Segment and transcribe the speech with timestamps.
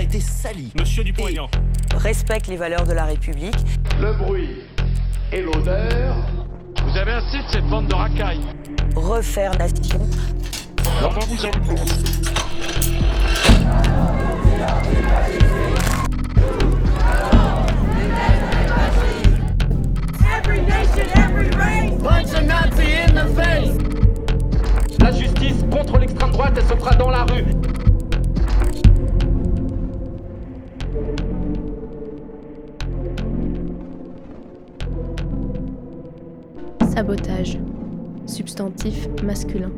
[0.00, 0.72] a été sali.
[0.78, 1.48] Monsieur Dupont-Aignan.
[1.94, 3.54] Respecte les valeurs de la République.
[4.00, 4.62] Le bruit
[5.30, 6.16] et l'odeur.
[6.82, 8.40] Vous avez assez de cette bande de racailles.
[8.96, 10.00] Refaire nation.
[20.24, 22.02] Every nation, every race.
[22.02, 23.76] Punch a Nazi in the face.
[24.98, 27.44] La justice contre l'extrême droite, elle se fera dans la rue.
[37.00, 37.58] Sabotage.
[38.26, 39.72] Substantif masculin.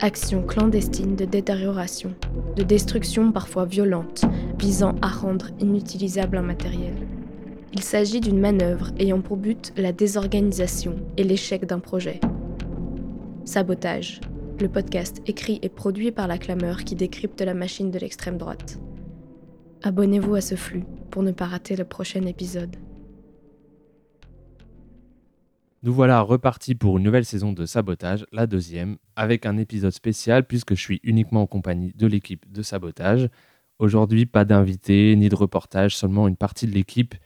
[0.00, 2.16] Action clandestine de détérioration,
[2.56, 4.24] de destruction parfois violente,
[4.58, 6.96] visant à rendre inutilisable un matériel.
[7.72, 12.18] Il s'agit d'une manœuvre ayant pour but la désorganisation et l'échec d'un projet.
[13.44, 14.20] Sabotage.
[14.60, 18.80] Le podcast écrit et produit par la clameur qui décrypte la machine de l'extrême droite.
[19.84, 20.82] Abonnez-vous à ce flux
[21.12, 22.74] pour ne pas rater le prochain épisode.
[25.84, 30.46] Nous voilà repartis pour une nouvelle saison de Sabotage, la deuxième, avec un épisode spécial
[30.46, 33.28] puisque je suis uniquement en compagnie de l'équipe de Sabotage.
[33.80, 37.16] Aujourd'hui, pas d'invité ni de reportage, seulement une partie de l'équipe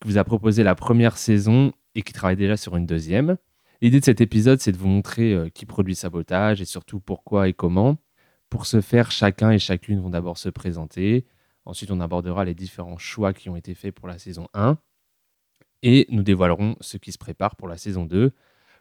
[0.00, 3.36] qui vous a proposé la première saison et qui travaille déjà sur une deuxième.
[3.82, 7.48] L'idée de cet épisode, c'est de vous montrer euh, qui produit Sabotage et surtout pourquoi
[7.48, 7.98] et comment.
[8.48, 11.26] Pour ce faire, chacun et chacune vont d'abord se présenter.
[11.66, 14.78] Ensuite, on abordera les différents choix qui ont été faits pour la saison 1
[15.86, 18.32] et nous dévoilerons ce qui se prépare pour la saison 2.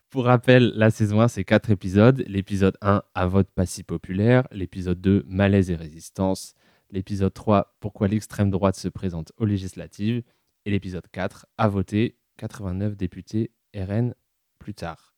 [0.09, 2.23] Pour rappel, la saison 1, c'est 4 épisodes.
[2.25, 4.47] L'épisode 1, à vote pas si populaire.
[4.51, 6.55] L'épisode 2, malaise et résistance.
[6.89, 10.23] L'épisode 3, pourquoi l'extrême droite se présente aux législatives.
[10.65, 14.15] Et l'épisode 4, à voter, 89 députés RN
[14.57, 15.13] plus tard.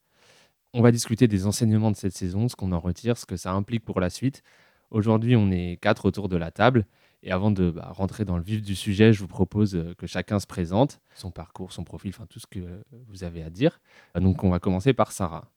[0.74, 3.54] On va discuter des enseignements de cette saison, ce qu'on en retire, ce que ça
[3.54, 4.44] implique pour la suite.
[4.92, 6.86] Aujourd'hui, on est quatre autour de la table.
[7.24, 10.08] Et avant de bah, rentrer dans le vif du sujet, je vous propose euh, que
[10.08, 12.60] chacun se présente, son parcours, son profil, enfin tout ce que
[13.08, 13.80] vous avez à dire.
[14.16, 15.50] Euh, Donc on va commencer par Sarah.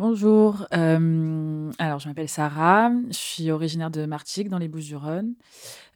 [0.00, 5.34] Bonjour, euh, alors je m'appelle Sarah, je suis originaire de Martigues dans les Bouches-du-Rhône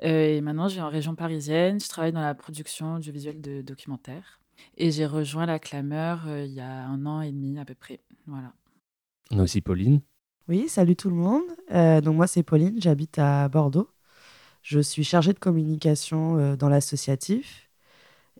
[0.02, 1.80] euh, et maintenant je vis en région parisienne.
[1.80, 4.40] Je travaille dans la production audiovisuelle de documentaires
[4.76, 7.74] et j'ai rejoint la Clameur euh, il y a un an et demi à peu
[7.74, 8.00] près.
[8.26, 8.52] Voilà.
[9.30, 10.02] On a aussi Pauline.
[10.48, 11.44] Oui, salut tout le monde.
[11.70, 13.88] Euh, donc moi c'est Pauline, j'habite à Bordeaux.
[14.64, 17.70] Je suis chargée de communication euh, dans l'associatif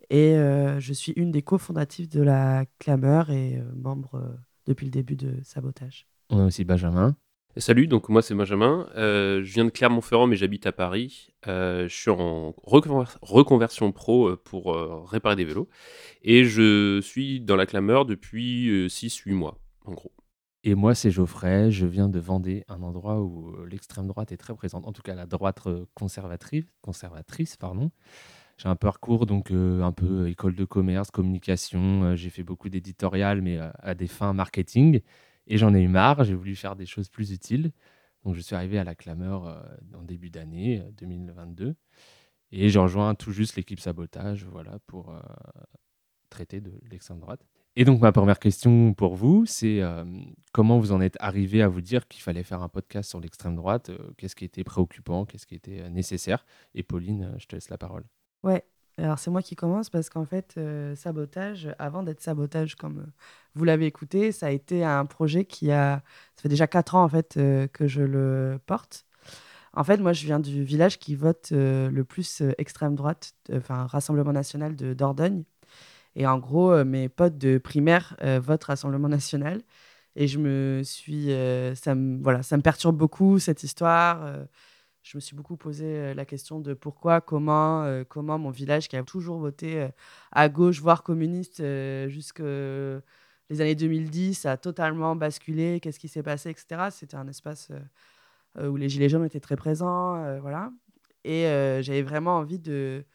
[0.09, 4.85] et euh, je suis une des cofondatrices de la Clameur et euh, membre euh, depuis
[4.85, 6.07] le début de Sabotage.
[6.31, 7.15] On a aussi Benjamin.
[7.57, 8.89] Salut, donc moi c'est Benjamin.
[8.95, 11.29] Euh, je viens de Clermont-Ferrand, mais j'habite à Paris.
[11.47, 15.69] Euh, je suis en reconver- reconversion pro pour euh, réparer des vélos.
[16.23, 20.11] Et je suis dans la clameur depuis 6-8 mois, en gros.
[20.67, 21.69] Et moi, c'est Geoffrey.
[21.69, 24.87] Je viens de Vendée, un endroit où euh, l'extrême droite est très présente.
[24.87, 26.65] En tout cas, la droite euh, conservatrice.
[26.81, 27.91] conservatrice pardon.
[28.57, 32.15] J'ai un parcours donc euh, un peu école de commerce, communication.
[32.15, 35.01] J'ai fait beaucoup d'éditorial, mais à des fins marketing.
[35.45, 36.23] Et j'en ai eu marre.
[36.23, 37.71] J'ai voulu faire des choses plus utiles.
[38.23, 41.75] Donc, je suis arrivé à la clameur en début d'année euh, 2022.
[42.51, 45.13] Et j'ai rejoint tout juste l'équipe sabotage, voilà, pour
[46.29, 47.45] traiter de l'extrême droite.
[47.77, 50.05] Et donc, ma première question pour vous, c'est euh,
[50.53, 53.55] comment vous en êtes arrivé à vous dire qu'il fallait faire un podcast sur l'extrême
[53.55, 56.45] droite euh, Qu'est-ce qui était préoccupant Qu'est-ce qui était euh, nécessaire?
[56.73, 58.05] Et Pauline, je te laisse la parole.
[58.43, 58.63] Ouais,
[58.97, 60.57] alors c'est moi qui commence parce qu'en fait,
[60.95, 63.07] Sabotage, avant d'être Sabotage comme
[63.55, 66.01] vous l'avez écouté, ça a été un projet qui a...
[66.37, 69.05] Ça fait déjà 4 ans en fait que je le porte.
[69.73, 74.31] En fait, moi, je viens du village qui vote le plus extrême droite, enfin Rassemblement
[74.31, 75.43] national de Dordogne.
[76.15, 79.61] Et en gros, euh, mes potes de primaire euh, votent Rassemblement national.
[80.15, 84.47] Et je me suis, euh, ça me, voilà, ça me perturbe beaucoup cette histoire.
[85.03, 89.03] je me suis beaucoup posé la question de pourquoi, comment, comment mon village qui a
[89.03, 89.87] toujours voté
[90.31, 92.39] à gauche, voire communiste, euh, jusque
[93.49, 95.79] les années 2010, a totalement basculé.
[95.81, 96.89] Qu'est-ce qui s'est passé, etc.
[96.91, 97.71] C'était un espace
[98.57, 100.71] où les gilets jaunes étaient très présents, voilà.
[101.25, 101.43] Et
[101.83, 103.05] j'avais vraiment envie de,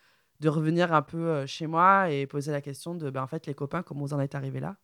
[0.40, 3.54] de revenir un peu chez moi et poser la question de, ben, en fait, les
[3.54, 4.76] copains, comment vous en êtes arrivés là?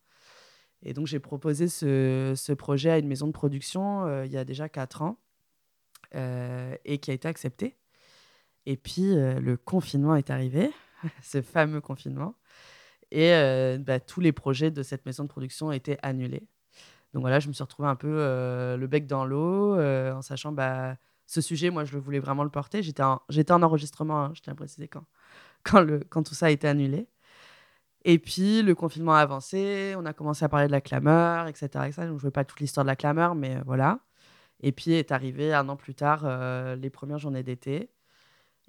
[0.83, 4.45] Et donc, j'ai proposé ce, ce projet à une maison de production il y a
[4.45, 5.17] déjà quatre ans
[6.13, 7.77] et qui a été accepté.
[8.67, 10.69] Et puis, le confinement est arrivé,
[11.23, 12.35] ce fameux confinement.
[13.09, 13.31] Et
[13.79, 16.47] bah, tous les projets de cette maison de production été annulés.
[17.13, 18.07] Donc voilà, je me suis retrouvée un peu
[18.77, 22.81] le bec dans l'eau, en sachant bah, ce sujet, moi, je voulais vraiment le porter.
[22.81, 25.03] J'étais en, j'étais en enregistrement, hein, je tiens à préciser, quand,
[26.09, 27.07] quand, tout ça a été annulé.
[28.05, 31.69] Et puis, le confinement a avancé, on a commencé à parler de la clameur, etc.
[31.73, 33.99] Donc, je ne veux pas toute l'histoire de la clameur, mais euh, voilà.
[34.61, 37.91] Et puis, est arrivé un an plus tard euh, les premières journées d'été.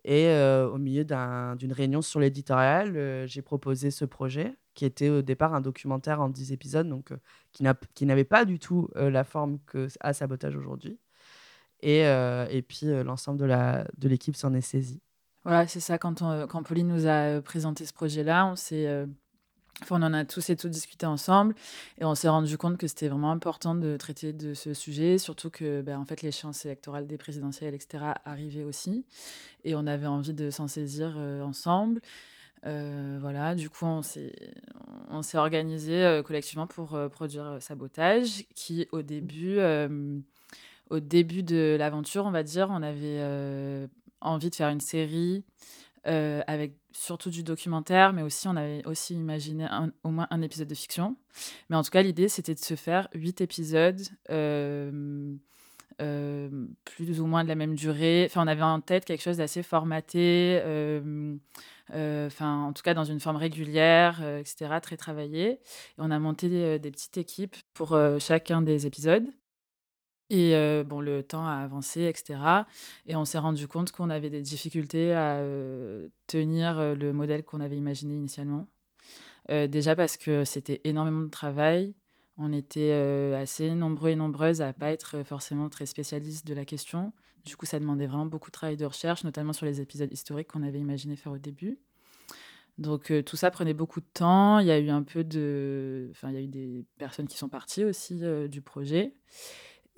[0.04, 0.28] Et
[0.72, 5.60] au milieu d'une réunion sur l'éditorial, j'ai proposé ce projet, qui était au départ un
[5.60, 7.12] documentaire en 10 épisodes, donc
[7.52, 10.98] qui n'avait pas du tout la forme que a Sabotage aujourd'hui.
[11.82, 15.02] Et, puis l'ensemble de l'équipe s'en est saisi.
[15.48, 15.96] Voilà, c'est ça.
[15.96, 19.06] Quand, quand Pauline nous a présenté ce projet-là, on s'est
[19.90, 21.54] on en a tous et toutes discuté ensemble
[21.98, 25.50] et on s'est rendu compte que c'était vraiment important de traiter de ce sujet, surtout
[25.50, 29.04] que ben, en fait, l'échéance électorale des présidentielles, etc., arrivait aussi.
[29.64, 32.00] Et on avait envie de s'en saisir euh, ensemble.
[32.66, 34.32] Euh, voilà, du coup, on s'est,
[35.34, 39.58] organisé euh, collectivement pour produire Sabotage, qui au début,
[40.90, 43.88] au début de l'aventure, on va dire, on avait
[44.20, 45.44] envie de faire une série
[46.06, 49.66] euh, avec surtout du documentaire, mais aussi on avait aussi imaginé
[50.04, 51.16] au moins un épisode de fiction.
[51.68, 54.00] Mais en tout cas, l'idée, c'était de se faire huit épisodes,
[54.30, 55.34] euh,
[56.00, 58.24] euh, plus ou moins de la même durée.
[58.30, 60.60] Enfin, on avait en tête quelque chose d'assez formaté,
[61.92, 65.50] enfin, en tout cas dans une forme régulière, etc., très travaillé.
[65.50, 65.60] Et
[65.98, 69.26] on a monté des petites équipes pour chacun des épisodes.
[70.30, 70.52] Et
[70.84, 72.38] bon, le temps a avancé, etc.
[73.06, 75.42] Et on s'est rendu compte qu'on avait des difficultés à
[76.26, 78.68] tenir le modèle qu'on avait imaginé initialement.
[79.48, 81.94] déjà parce que c'était énormément de travail.
[82.36, 82.92] On était
[83.36, 87.12] assez nombreux et nombreuses à pas être forcément très spécialistes de la question.
[87.44, 90.48] Du coup, ça demandait vraiment beaucoup de travail de recherche, notamment sur les épisodes historiques
[90.48, 91.78] qu'on avait imaginé faire au début.
[92.76, 94.60] Donc tout ça prenait beaucoup de temps.
[94.60, 97.38] Il y a eu un peu de, enfin, il y a eu des personnes qui
[97.38, 99.14] sont parties aussi du projet.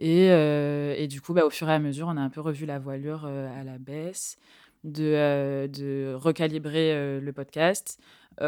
[0.00, 2.40] Et, euh, et, du coup, bah, au fur et à mesure, on a un peu
[2.40, 4.38] revu la voilure euh, à la baisse,
[4.82, 8.00] de, euh, de recalibrer le podcast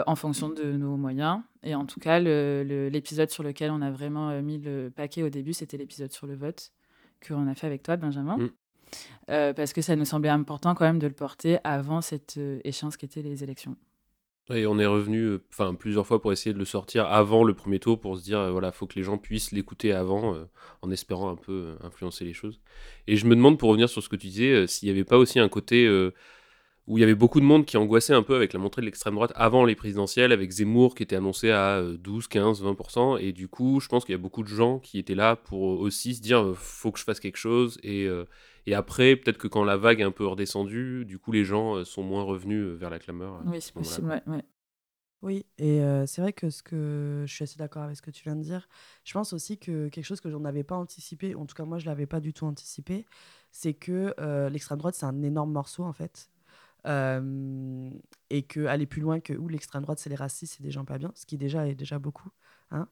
[0.06, 1.42] en fonction de nos moyens.
[1.62, 5.52] Et en tout cas, l'épisode sur lequel on a vraiment mis le paquet au début,
[5.52, 6.72] c'était l'épisode sur le vote
[7.26, 8.38] qu'on a fait avec toi, Benjamin.
[8.38, 9.52] Mmh.
[9.54, 13.04] parce que ça nous semblait important quand même de le porter avant cette échéance qui
[13.04, 13.76] était les élections.
[14.54, 17.78] Et on est revenu enfin plusieurs fois pour essayer de le sortir avant le premier
[17.78, 20.36] tour pour se dire voilà faut que les gens puissent l'écouter avant
[20.82, 22.60] en espérant un peu influencer les choses.
[23.06, 25.18] Et je me demande pour revenir sur ce que tu disais s'il n'y avait pas
[25.18, 25.88] aussi un côté
[26.88, 28.86] où il y avait beaucoup de monde qui angoissait un peu avec la montée de
[28.86, 33.20] l'extrême droite avant les présidentielles, avec Zemmour qui était annoncé à 12, 15, 20%.
[33.20, 35.62] Et du coup, je pense qu'il y a beaucoup de gens qui étaient là pour
[35.62, 37.78] aussi se dire faut que je fasse quelque chose
[38.66, 41.76] et après, peut-être que quand la vague est un peu redescendue, du coup, les gens
[41.76, 43.34] euh, sont moins revenus euh, vers la clameur.
[43.34, 44.44] Euh, oui, c'est possible, ouais,
[45.22, 48.24] Oui, et c'est vrai que ce que je suis assez d'accord avec ce que tu
[48.24, 48.68] viens de dire.
[49.04, 51.78] Je pense aussi que quelque chose que je n'avais pas anticipé, en tout cas moi
[51.78, 53.06] je l'avais pas du tout anticipé,
[53.50, 54.14] c'est que
[54.48, 56.28] l'extrême droite c'est un énorme morceau en fait,
[56.84, 60.84] et que aller plus loin que où l'extrême droite c'est les racistes, c'est des gens
[60.84, 62.30] pas bien, ce qui déjà est déjà beaucoup.
[62.72, 62.88] Hein.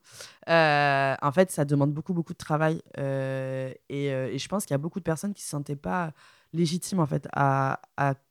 [0.48, 2.82] Euh, en fait, ça demande beaucoup, beaucoup de travail.
[2.98, 6.12] Euh, euh, et, je pense qu'il y a beaucoup de personnes qui se sentaient pas
[6.52, 7.81] légitimes en fait, à,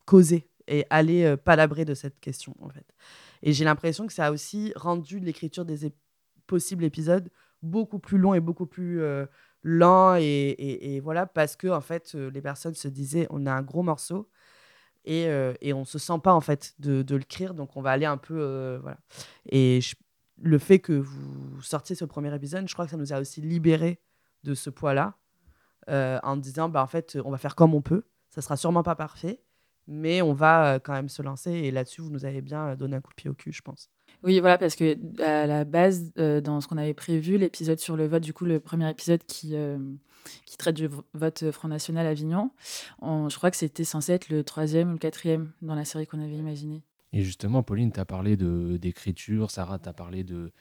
[0.06, 2.55] causer et aller palabrer de cette question.
[2.62, 2.85] En fait.
[3.41, 5.91] Et j'ai l'impression que ça a aussi rendu l'écriture des
[6.47, 7.29] possibles épisodes
[7.62, 9.01] beaucoup plus long et beaucoup plus
[9.63, 10.15] lent.
[10.15, 14.29] Et, voilà, parce que en fait, les personnes se disaient on a un gros morceau.
[15.11, 15.27] Et,
[15.61, 18.17] et on se sent pas en fait de, de l'écrire, donc on va aller un
[18.17, 18.77] peu.
[18.83, 19.00] voilà.
[19.51, 19.79] Et
[20.41, 23.41] le fait que vous sortiez ce premier épisode, je crois que ça nous a aussi
[23.41, 24.00] libérés
[24.44, 25.15] de ce poids-là,
[25.89, 28.03] euh, en disant, bah, en fait, on va faire comme on peut.
[28.29, 29.41] Ça sera sûrement pas parfait,
[29.88, 31.51] mais on va euh, quand même se lancer.
[31.51, 33.89] Et là-dessus, vous nous avez bien donné un coup de pied au cul, je pense.
[34.24, 37.95] Oui, voilà, parce que à la base, euh, dans ce qu'on avait prévu, l'épisode sur
[37.95, 39.55] le vote, du coup, le premier épisode qui,
[40.45, 42.51] qui traite du vote Front National à Avignon,
[43.01, 46.21] je crois que c'était censé être le troisième ou le quatrième dans la série qu'on
[46.21, 46.83] avait imaginée.
[47.11, 50.51] Et justement, Pauline, tu as parlé d'écriture, Sarah, tu as parlé de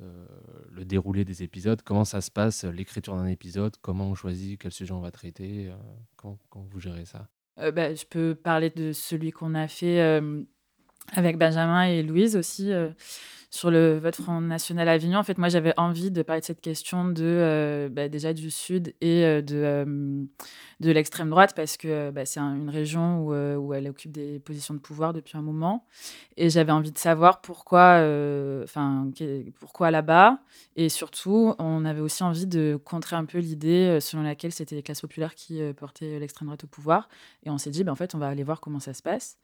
[0.00, 0.26] euh,
[0.70, 1.82] le déroulé des épisodes.
[1.82, 3.76] Comment ça se passe, l'écriture d'un épisode?
[3.82, 5.68] Comment on choisit quel sujet on va traiter?
[5.68, 5.76] Euh,
[6.16, 6.38] Comment,
[6.70, 7.28] vous gérez ça?
[7.58, 10.20] Euh, bah, Je peux parler de celui qu'on a fait
[11.12, 12.72] avec Benjamin et Louise aussi
[13.50, 16.46] sur le vote Front National à Avignon, en fait, moi, j'avais envie de parler de
[16.46, 20.24] cette question de, euh, bah, déjà du Sud et euh, de, euh,
[20.80, 24.74] de l'extrême droite, parce que bah, c'est une région où, où, elle occupe des positions
[24.74, 25.86] de pouvoir depuis un moment.
[26.36, 28.02] Et j'avais envie de savoir pourquoi,
[28.62, 29.10] enfin,
[29.58, 30.38] pourquoi là-bas.
[30.76, 34.82] Et surtout, on avait aussi envie de contrer un peu l'idée selon laquelle c'était les
[34.82, 37.08] classes populaires qui portaient l'extrême droite au pouvoir.
[37.44, 39.38] Et on s'est dit, bah, en fait, on va aller voir comment ça se passe.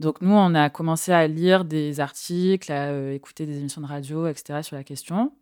[0.00, 4.26] Donc, nous, on a commencé à lire des articles, à écouter des émissions de radio,
[4.26, 5.32] etc., sur la question,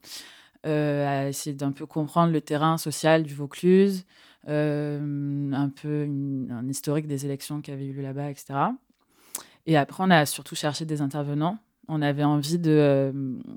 [0.66, 4.04] euh, à essayer d'un peu comprendre le terrain social du Vaucluse,
[4.48, 6.08] euh, un peu
[6.50, 8.54] un historique des élections qui avaient eu lieu là-bas, etc.
[9.66, 11.58] Et après, on a surtout cherché des intervenants.
[11.88, 13.12] On avait envie euh,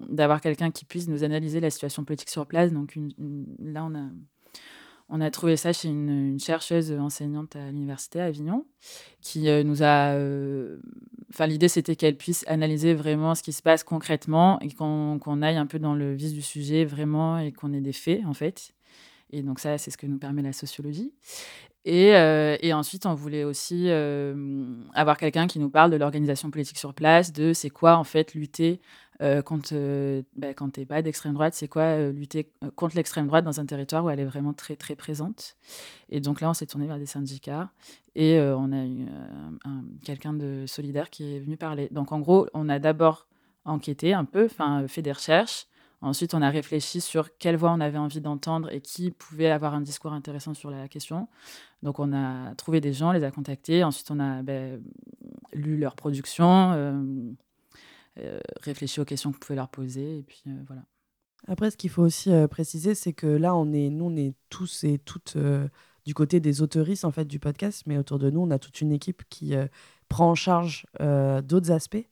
[0.09, 2.71] d'avoir quelqu'un qui puisse nous analyser la situation politique sur place.
[2.71, 2.97] Donc
[3.59, 4.09] là, on a,
[5.13, 8.65] On a trouvé ça chez une, chercheuse enseignante à l'université à Avignon,
[9.19, 10.13] qui euh, nous a.
[10.13, 10.77] euh,
[11.29, 15.55] Enfin, l'idée, c'était qu'elle puisse analyser vraiment ce qui se passe concrètement et qu'on aille
[15.55, 18.73] un peu dans le vif du sujet vraiment et qu'on ait des faits, en fait.
[19.31, 21.13] Et donc, ça, c'est ce que nous permet la sociologie.
[21.85, 23.89] Et, euh, ensuite, on voulait aussi
[24.93, 28.33] avoir quelqu'un qui nous parle de l'organisation politique sur place, de c'est quoi, en fait,
[28.33, 28.81] lutter
[29.21, 33.27] euh, quand, euh, bah, quand t'es pas d'extrême droite, c'est quoi euh, lutter contre l'extrême
[33.27, 35.55] droite dans un territoire où elle est vraiment très, très présente?
[36.09, 37.69] Et donc là, on s'est tourné vers des syndicats
[38.15, 39.05] et on a eu
[39.63, 41.87] un- quelqu'un de solidaire qui est venu parler.
[41.91, 43.27] Donc, en gros, on a d'abord
[43.63, 44.49] enquêté un peu,
[44.87, 45.67] fait des recherches.
[46.01, 49.75] Ensuite, on a réfléchi sur quelle voix on avait envie d'entendre et qui pouvait avoir
[49.75, 51.27] un discours intéressant sur la question.
[51.83, 53.83] Donc, on a trouvé des gens, les a contactés.
[53.83, 54.81] Ensuite, on a ben,
[55.53, 56.73] lu leur production,
[58.19, 60.19] euh, réfléchi aux questions qu'on pouvait leur poser.
[60.19, 60.83] Et puis, euh, voilà.
[61.47, 64.35] Après, ce qu'il faut aussi euh, préciser, c'est que là, on est, nous, on est
[64.49, 65.37] tous et toutes
[66.05, 68.81] du côté des autoristes en fait du podcast, mais autour de nous, on a toute
[68.81, 69.53] une équipe qui
[70.09, 72.07] prend en charge d'autres aspects.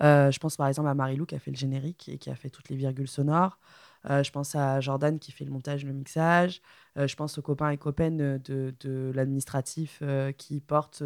[0.00, 2.50] Je pense par exemple à Marilou qui a fait le générique et qui a fait
[2.50, 3.60] toutes les virgules sonores.
[4.08, 6.62] Je pense à Jordan qui fait le montage, le mixage.
[6.96, 10.02] Je pense aux copains et copaines de, de l'administratif
[10.36, 11.04] qui portent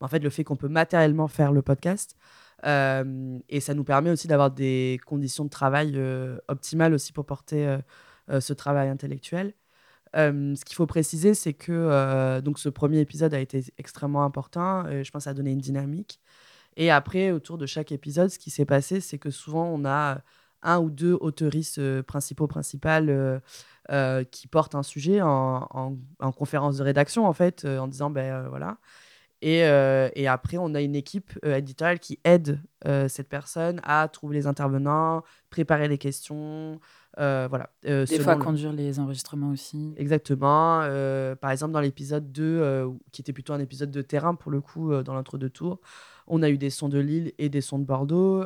[0.00, 2.16] en fait le fait qu'on peut matériellement faire le podcast.
[2.66, 7.26] Euh, et ça nous permet aussi d'avoir des conditions de travail euh, optimales aussi pour
[7.26, 7.78] porter
[8.30, 9.54] euh, ce travail intellectuel.
[10.14, 14.84] Ce qu'il faut préciser, c'est que donc ce premier épisode a été extrêmement important.
[14.86, 16.20] euh, je pense a donné une dynamique.
[16.76, 20.20] Et après, autour de chaque épisode, ce qui s'est passé, c'est que souvent, on a
[20.62, 23.42] un ou deux autoristes euh, principaux, principales,
[24.30, 28.48] qui portent un sujet en, en- en conférence de rédaction, en fait, en disant, ben
[28.48, 28.78] voilà.
[29.46, 33.78] Et, euh, et après, on a une équipe euh, éditoriale qui aide euh, cette personne
[33.84, 36.80] à trouver les intervenants, préparer les questions,
[37.18, 37.68] voilà.
[37.82, 39.92] Des fois, le- conduire les enregistrements aussi.
[39.98, 40.80] Exactement.
[41.42, 44.62] par exemple, dans l'épisode 2, euh, qui était plutôt un épisode de terrain pour le
[44.62, 45.78] coup, dans l'intro de tour,
[46.26, 48.44] on a eu des sons de Lille et des sons de Bordeaux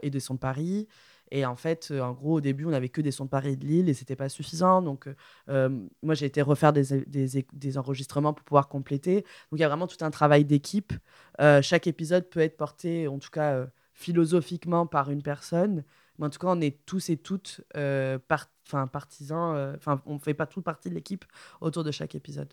[0.00, 0.86] et des sons de Paris.
[1.30, 3.52] Et en fait, euh, en gros, au début, on n'avait que des sons de Paris
[3.52, 4.82] et de Lille et c'était pas suffisant.
[4.82, 5.14] Donc, euh,
[5.48, 5.68] euh,
[6.02, 9.22] moi, j'ai été refaire des, enregistrements pour pouvoir compléter.
[9.50, 10.92] Donc, il y a vraiment tout un travail d'équipe.
[11.40, 15.84] Euh, chaque épisode peut être porté, en tout cas euh, philosophiquement, par une personne.
[16.18, 18.18] Mais en tout cas, on est tous et toutes euh,
[18.68, 19.54] partisans.
[19.54, 21.24] euh, Enfin, on ne fait pas toute partie de l'équipe
[21.60, 22.52] autour de chaque épisode.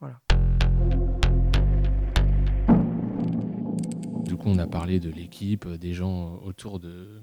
[0.00, 0.20] Voilà.
[4.24, 7.20] Du coup, on a parlé de l'équipe, euh, des gens autour de,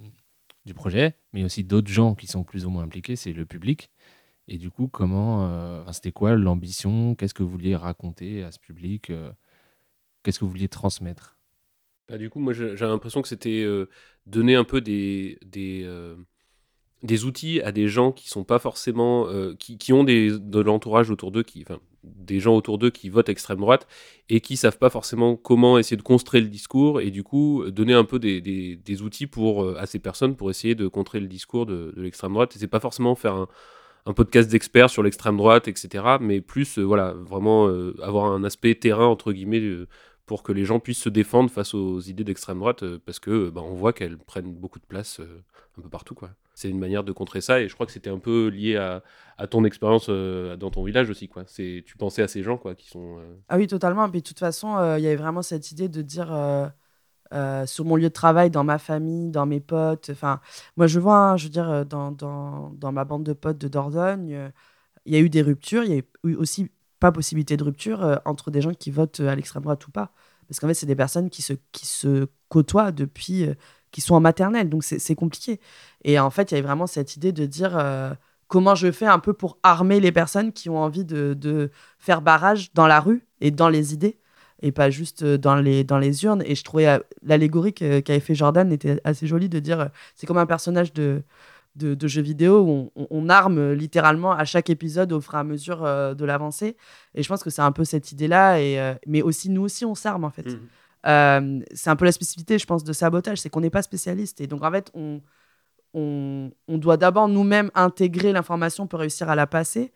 [0.65, 3.89] du projet, mais aussi d'autres gens qui sont plus ou moins impliqués, c'est le public.
[4.47, 7.15] Et du coup, comment, euh, c'était quoi l'ambition?
[7.15, 9.31] Qu'est-ce que vous vouliez raconter à ce public euh,
[10.23, 11.37] Qu'est-ce que vous vouliez transmettre?
[12.09, 13.89] Bah, du coup, moi, j'ai l'impression que c'était euh,
[14.25, 19.27] donner un peu des, des, outils à des gens qui sont pas forcément.
[19.55, 23.09] qui, qui ont des, de l'entourage autour d'eux, qui, enfin, des gens autour d'eux qui
[23.09, 23.87] votent extrême droite
[24.29, 27.93] et qui savent pas forcément comment essayer de construire le discours et du coup, donner
[27.93, 31.65] un peu des, outils pour, euh, à ces personnes pour essayer de contrer le discours
[31.65, 32.55] de, l'extrême droite.
[32.55, 33.47] Et c'est pas forcément faire un,
[34.05, 36.17] un podcast d'experts sur l'extrême droite, etc.
[36.19, 39.61] Mais plus, euh, voilà, vraiment euh, avoir un aspect terrain, entre guillemets,
[40.31, 43.49] pour que les gens puissent se défendre face aux idées d'extrême droite, euh, parce que
[43.49, 45.43] bah, on voit qu'elles prennent beaucoup de place euh,
[45.77, 46.15] un peu partout.
[46.15, 46.29] quoi.
[46.53, 49.47] C'est une manière de contrer ça, et je crois que c'était un peu lié à,
[49.47, 51.27] ton expérience euh, dans ton village aussi.
[51.27, 51.43] Quoi.
[51.47, 53.19] C'est, tu pensais à ces gens quoi, qui sont...
[53.49, 54.09] Ah oui, totalement.
[54.09, 56.27] Puis, de toute façon, il y avait vraiment cette idée de dire
[57.65, 60.11] sur mon lieu de travail, dans ma famille, dans mes potes.
[60.11, 60.39] Enfin,
[60.77, 63.67] moi, je vois, hein, je veux dire, dans, dans, dans ma bande de potes de
[63.67, 64.49] Dordogne,
[65.05, 65.83] il y a eu des ruptures.
[65.83, 66.71] Il y a eu aussi
[67.01, 70.13] pas possibilité de rupture entre des gens qui votent à l'extrême droite ou pas.
[70.51, 73.53] Parce qu'en fait, c'est des personnes qui se, qui se côtoient depuis, euh,
[73.91, 74.67] qui sont en maternelle.
[74.67, 75.61] Donc, c'est compliqué.
[76.03, 78.13] Et en fait, il y avait vraiment cette idée de dire euh,
[78.49, 82.21] comment je fais un peu pour armer les personnes qui ont envie de, de faire
[82.21, 84.19] barrage dans la rue et dans les idées
[84.61, 86.43] et pas juste euh, dans les, dans les urnes.
[86.45, 90.45] Et je trouvais l'allégorie qu'avait fait Jordan était assez jolie de dire c'est comme un
[90.45, 91.23] personnage de,
[91.75, 95.35] de, de jeu vidéo où on, on- on arme littéralement à chaque épisode au fur
[95.35, 96.75] et à mesure euh, de l'avancée.
[97.15, 98.59] Et je pense que c'est un peu cette idée-là.
[98.61, 100.45] Et, euh, mais aussi, nous aussi, on s'arme en fait.
[100.47, 100.59] Mhm.
[101.07, 104.41] Euh, c'est un peu la spécificité, je pense, de sabotage, c'est qu'on n'est pas spécialiste.
[104.41, 105.21] Et donc, en fait, on,
[105.93, 109.91] on, on doit d'abord nous-mêmes intégrer l'information pour réussir à la passer.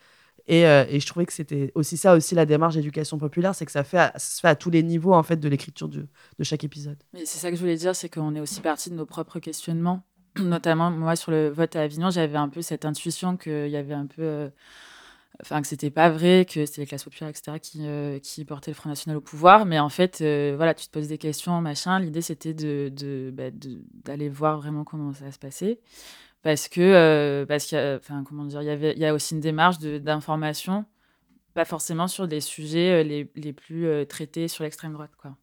[0.47, 3.65] Et, euh, et je trouvais que c'était aussi ça, aussi la démarche d'éducation populaire, c'est
[3.65, 5.87] que ça, fait à- ça se fait à tous les niveaux en fait de l'écriture
[5.87, 6.05] du-
[6.37, 6.97] de chaque épisode.
[7.13, 9.39] Mais c'est ça que je voulais dire, c'est qu'on est aussi parti de nos propres
[9.39, 10.03] questionnements.
[10.39, 13.93] Notamment, moi, sur le vote à Avignon, j'avais un peu cette intuition qu'il y avait
[13.93, 14.21] un peu.
[14.21, 14.49] euh,
[15.41, 18.71] Enfin, que c'était pas vrai, que c'était les classes populaires, etc., qui, euh, qui portaient
[18.71, 19.65] le Front National au pouvoir.
[19.65, 21.99] Mais en fait, euh, voilà, tu te poses des questions, machin.
[21.99, 25.79] L'idée, c'était de, de, bah, de- d'aller voir vraiment comment ça se passait.
[26.43, 29.41] Parce que, parce a, enfin, comment dire, il y avait, il y a aussi une
[29.41, 30.85] démarche d'information
[31.55, 35.11] pas forcément sur des sujets les, les plus traités sur l'extrême droite.
[35.17, 35.35] Quoi.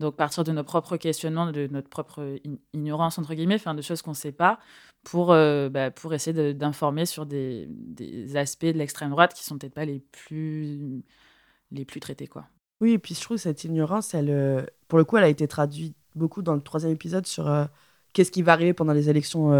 [0.00, 2.38] Donc, partir de nos propres questionnements, de notre propre
[2.72, 4.58] ignorance, entre guillemets, enfin, de choses qu'on ne sait pas,
[5.04, 7.68] pour, bah, pour essayer d'informer sur des,
[8.34, 11.04] aspects de l'extrême droite qui sont peut-être pas les plus,
[11.70, 12.26] les plus traités.
[12.26, 12.46] Quoi.
[12.80, 15.96] Oui, et puis je trouve cette ignorance, elle, pour le coup, elle a été traduite
[16.14, 17.50] beaucoup dans le troisième épisode sur
[18.14, 19.52] qu'est-ce qui va arriver pendant les élections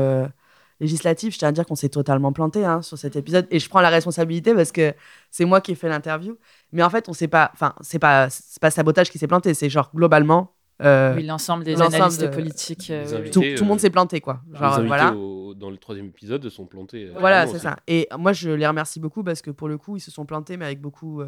[0.81, 3.69] législative, je tiens à dire qu'on s'est totalement planté hein, sur cet épisode et je
[3.69, 4.95] prends la responsabilité parce que
[5.31, 6.39] c'est moi qui ai fait l'interview.
[6.73, 8.29] Mais en fait, on sait pas, enfin, c'est pas,
[8.61, 10.55] pas sabotage qui s'est planté, c'est genre globalement.
[10.83, 12.91] Euh, oui, l'ensemble des analystes politiques.
[12.91, 14.41] Euh, tout, le monde s'est planté, quoi.
[14.53, 15.11] Genre, voilà.
[15.11, 17.07] dans le troisième épisode, sont plantés.
[17.07, 17.77] Euh, voilà, c'est ça.
[17.87, 20.57] Et moi, je les remercie beaucoup parce que pour le coup, ils se sont plantés,
[20.57, 21.23] mais avec beaucoup.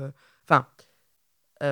[0.44, 0.82] Enfin euh,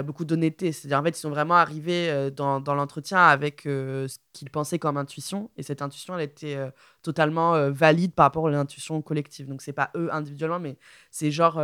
[0.03, 0.71] beaucoup d'honnêteté.
[0.71, 4.79] C'est-à-dire, en fait, ils sont vraiment arrivés euh, dans, l'entretien avec euh, ce qu'ils pensaient
[4.79, 5.51] comme intuition.
[5.57, 6.59] Et cette intuition, elle était
[7.03, 9.49] totalement valide par rapport à l'intuition collective.
[9.49, 10.79] Donc, c'est pas eux individuellement, mais
[11.11, 11.61] c'est genre.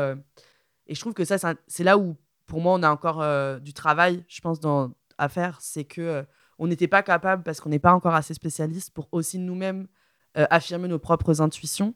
[0.88, 2.16] Et je trouve que ça, c'est là où,
[2.46, 3.24] pour moi, on a encore
[3.60, 4.58] du travail, je pense,
[5.18, 5.58] à faire.
[5.60, 6.24] C'est que
[6.58, 9.86] on n'était pas capable, parce qu'on n'est pas encore assez spécialiste, pour aussi nous-mêmes
[10.34, 11.94] affirmer nos propres intuitions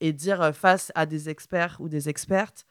[0.00, 2.66] et dire face à des experts ou des expertes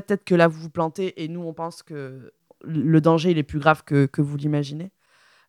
[0.00, 2.32] peut-être que là, vous vous plantez et nous, on pense que
[2.64, 4.90] le danger, il est plus grave que, que vous l'imaginez.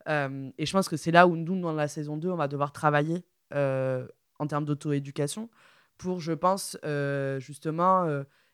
[0.09, 2.47] Euh, et je pense que c'est là où nous, dans la saison 2, on va
[2.47, 3.23] devoir travailler
[3.53, 4.07] euh,
[4.39, 5.49] en termes d'auto-éducation
[5.97, 8.07] pour, je pense, euh, justement,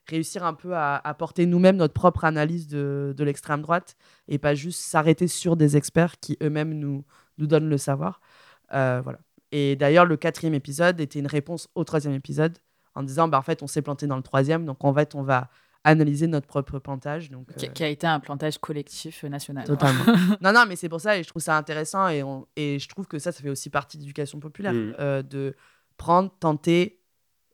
[0.06, 3.96] réussir un peu à, apporter nous-mêmes notre propre analyse de, de l'extrême droite
[4.28, 7.04] et pas juste s'arrêter sur des experts qui eux-mêmes nous,
[7.38, 8.20] nous donnent le savoir.
[8.70, 9.18] voilà.
[9.52, 12.58] Et d'ailleurs, le quatrième épisode était une réponse au troisième épisode
[12.94, 15.22] en disant, bah, en fait, on s'est planté dans le troisième, donc en fait, on
[15.22, 15.48] va
[15.84, 17.30] analyser notre propre plantage.
[17.30, 19.64] Donc, qui, a été un plantage collectif euh, national.
[19.66, 20.04] Totalement.
[20.40, 22.88] non, non, mais c'est pour ça, et je trouve ça intéressant, et, on, et je
[22.88, 24.94] trouve que ça, ça fait aussi partie de l'éducation populaire, mm.
[24.98, 25.56] euh, de
[25.96, 27.00] prendre, tenter,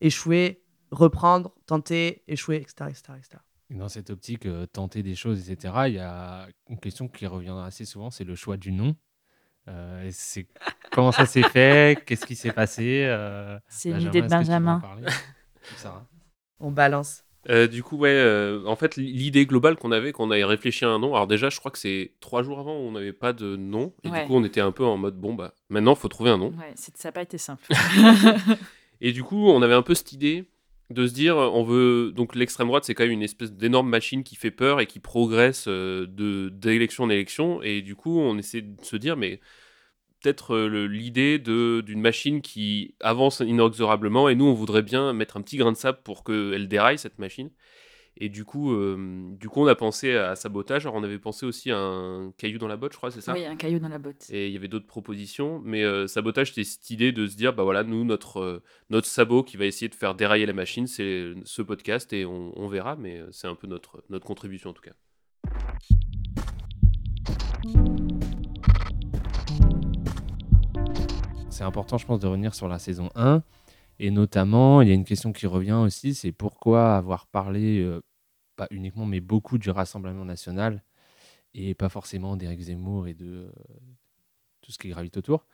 [0.00, 2.90] échouer, reprendre, tenter, échouer, etc.
[2.90, 3.38] etc.,
[3.70, 7.56] Dans cette optique, euh, tenter des choses, etc., il y a une question qui revient
[7.64, 8.96] assez souvent, c'est le choix du nom.
[10.10, 10.48] c'est
[10.92, 12.02] comment ça s'est fait?
[12.06, 13.06] Qu'est-ce qui s'est passé?
[13.68, 14.82] C'est une idée de Benjamin.
[16.58, 17.25] On balance.
[17.48, 20.88] Euh, du coup, ouais, euh, en fait, l'idée globale qu'on avait, qu'on avait réfléchi à
[20.88, 23.56] un nom, alors déjà, je crois que c'est trois jours avant, on n'avait pas de
[23.56, 26.08] nom, et du coup, on était un peu en mode, bon, bah, maintenant, il faut
[26.08, 26.48] trouver un nom.
[26.50, 27.64] Ouais, ça n'a pas été simple.
[29.00, 30.44] et du coup, on avait un peu cette idée
[30.90, 32.12] de se dire, on veut.
[32.14, 35.00] Donc, l'extrême droite, c'est quand même une espèce d'énorme machine qui fait peur et qui
[35.00, 39.40] progresse euh, de d'élection en élection, et du coup, on essaie de se dire, mais
[40.26, 45.42] peut-être euh, l'idée d'une machine qui avance inexorablement et nous on voudrait bien mettre un
[45.42, 47.50] petit grain de sable pour qu'elle déraille cette machine.
[48.18, 50.86] Et du coup, euh, du coup, on a pensé à sabotage.
[50.86, 53.34] Alors, on avait pensé aussi à un caillou dans la botte, je crois, c'est ça?
[53.34, 54.30] Oui, un caillou dans la botte.
[54.30, 55.60] Et il y avait d'autres propositions.
[55.62, 59.42] Mais euh, sabotage, c'était cette idée de se dire, bah voilà, nous, notre, notre sabot
[59.42, 62.96] qui va essayer de faire dérailler la machine, c'est ce podcast et on, on verra.
[62.96, 64.94] Mais c'est un peu notre, notre contribution en tout cas.
[71.56, 73.42] C'est important, je pense, de revenir sur la saison 1.
[73.98, 78.02] Et notamment, il y a une question qui revient aussi, c'est pourquoi avoir parlé, euh,
[78.56, 80.84] pas uniquement, mais beaucoup du Rassemblement national,
[81.54, 83.52] et pas forcément d'Éric Zemmour et de euh,
[84.60, 85.46] tout ce qui gravite autour.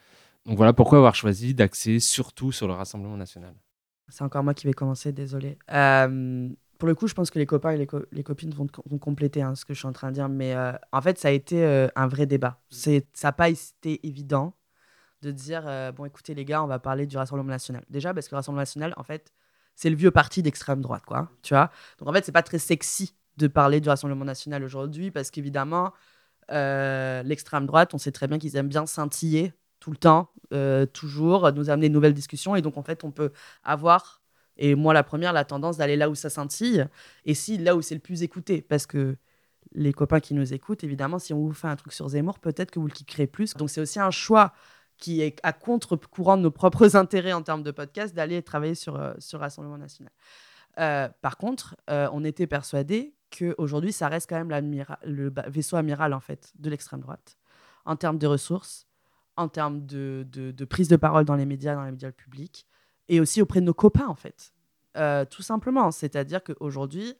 [0.44, 3.54] Donc voilà pourquoi avoir choisi d'axer surtout sur le Rassemblement national.
[4.08, 5.56] C'est encore moi qui vais commencer, désolé.
[5.70, 8.66] Euh, pour le coup, je pense que les copains et les, copines vont,
[8.98, 10.52] compléter hein, ce que je suis en train de dire, mais
[10.90, 12.60] en fait, ça a été un vrai débat.
[12.70, 12.90] Ça
[13.22, 14.56] n'a pas été évident
[15.22, 17.85] de dire euh, bon écoutez les gars on va parler du Rassemblement national.
[17.88, 19.32] Déjà parce que le Rassemblement national en fait
[19.74, 21.70] c'est le vieux parti d'extrême droite quoi tu vois.
[21.98, 25.92] Donc en fait c'est pas très sexy de parler du Rassemblement national aujourd'hui parce qu'évidemment
[26.50, 30.87] euh, l'extrême droite on sait très bien qu'ils aiment bien scintiller tout le temps euh,
[30.87, 32.56] toujours nous amener de nouvelles discussions.
[32.56, 33.32] Et donc en fait on peut
[33.62, 34.20] avoir
[34.56, 36.87] et moi la première la tendance d'aller là où ça scintille
[37.24, 38.61] et si là où c'est le plus écouté.
[38.61, 39.16] Parce que
[39.74, 42.70] les copains qui nous écoutent, évidemment, si on vous fait un truc sur Zemmour, peut-être
[42.70, 43.54] que vous le kickerez plus.
[43.54, 44.52] Donc c'est aussi un choix
[45.02, 48.94] qui est à contre-courant de nos propres intérêts en termes de podcast, d'aller travailler sur,
[48.94, 50.12] euh, sur Rassemblement national.
[50.78, 56.14] Euh, par contre, euh, on était persuadé qu'aujourd'hui, ça reste quand même le vaisseau amiral
[56.14, 57.36] en fait, de l'extrême droite,
[57.84, 58.86] en termes de ressources,
[59.36, 62.66] en termes de, prise de parole dans les médias, dans les médias publics,
[63.08, 64.52] et aussi auprès de nos copains, en fait.
[65.30, 65.90] tout simplement.
[65.90, 67.14] C'est-à-dire qu'aujourd'hui,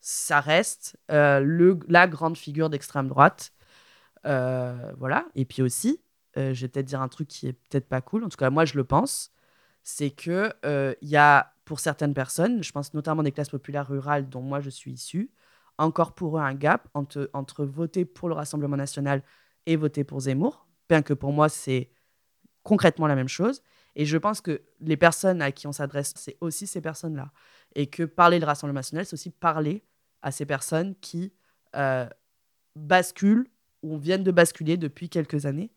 [0.00, 3.52] ça reste la grande figure d'extrême droite.
[4.24, 5.26] voilà.
[5.36, 6.00] Et puis aussi,
[6.36, 8.50] euh, je vais peut-être dire un truc qui est peut-être pas cool, en tout cas
[8.50, 9.32] moi je le pense,
[9.82, 13.88] c'est que euh, il y a pour certaines personnes, je pense notamment des classes populaires
[13.88, 15.30] rurales dont moi je suis issu,
[15.78, 19.22] encore pour eux un gap entre, entre voter pour le Rassemblement national
[19.66, 21.90] et voter pour Zemmour, bien que pour moi c'est
[22.62, 23.62] concrètement la même chose.
[23.96, 27.30] Et je pense que les personnes à qui on s'adresse, c'est aussi ces personnes-là.
[27.76, 29.84] Et que parler le Rassemblement national, c'est aussi parler
[30.22, 31.32] à ces personnes qui
[31.76, 32.08] euh,
[32.74, 33.46] basculent
[33.82, 35.70] ou viennent de basculer depuis quelques années.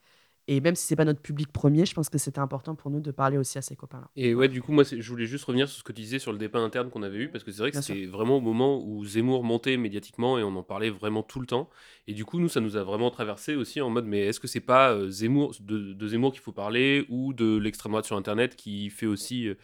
[0.50, 3.02] Et même si c'est pas notre public premier, je pense que c'était important pour nous
[3.02, 4.10] de parler aussi à ces copains-là.
[4.16, 6.32] Et ouais, du coup, moi, je voulais juste revenir sur ce que tu disais sur
[6.32, 8.82] le débat interne qu'on avait eu, parce que c'est vrai que c'était vraiment au moment
[8.82, 11.70] où Zemmour montait médiatiquement et on en parlait vraiment tout le temps.
[12.08, 14.48] Et du coup, nous, ça nous a vraiment traversé aussi en mode, mais est-ce que
[14.48, 18.16] c'est pas euh, Zemmour, de, de Zemmour qu'il faut parler ou de l'extrême droite sur
[18.16, 19.56] Internet qui fait aussi, euh,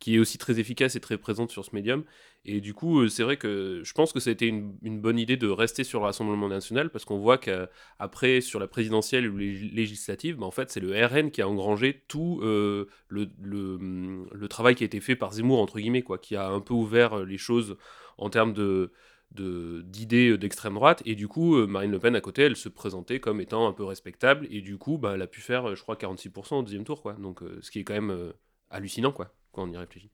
[0.00, 2.02] qui est aussi très efficace et très présente sur ce médium?
[2.44, 5.18] Et du coup, euh, c'est vrai que je pense que ça a été une, bonne
[5.18, 9.36] idée de rester sur le Rassemblement national parce qu'on voit qu'après, sur la présidentielle ou
[9.36, 14.48] les législatives, bah, en fait, c'est le RN qui a engrangé tout euh, hum, le
[14.48, 17.20] travail qui a été fait par Zemmour, entre guillemets, quoi, qui a un peu ouvert
[17.20, 17.76] euh, les choses
[18.18, 18.92] en termes de
[19.34, 21.02] d'idées d'extrême droite.
[21.06, 23.82] Et du coup Marine Le Pen à côté elle se présentait comme étant un peu
[23.82, 24.46] respectable.
[24.50, 27.14] Et du coup bah, elle a pu faire je crois 46% au deuxième tour quoi.
[27.14, 28.34] Donc ce qui est quand même
[28.68, 30.10] hallucinant quoi quand on y réfléchit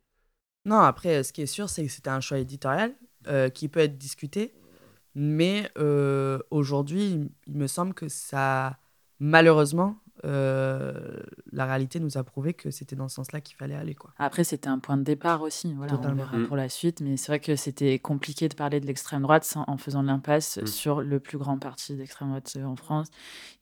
[0.65, 2.93] Non, après, ce qui est sûr, c'est que c'était un choix éditorial
[3.27, 4.55] euh, qui peut être discuté.
[5.15, 8.79] Mais euh, aujourd'hui, il- me semble que ça,
[9.19, 11.17] malheureusement, euh,
[11.53, 13.95] la réalité nous a prouvé que c'était dans ce sens-là qu'il fallait aller.
[13.95, 14.13] Quoi.
[14.19, 15.73] Après, c'était un point de départ aussi.
[15.75, 17.01] Voilà, on verra pour la suite.
[17.01, 20.59] Mais c'est vrai que c'était compliqué de parler de l'extrême droite sans- en faisant l'impasse
[20.63, 20.67] Mm.
[20.67, 23.09] sur le plus grand parti d'extrême droite en France,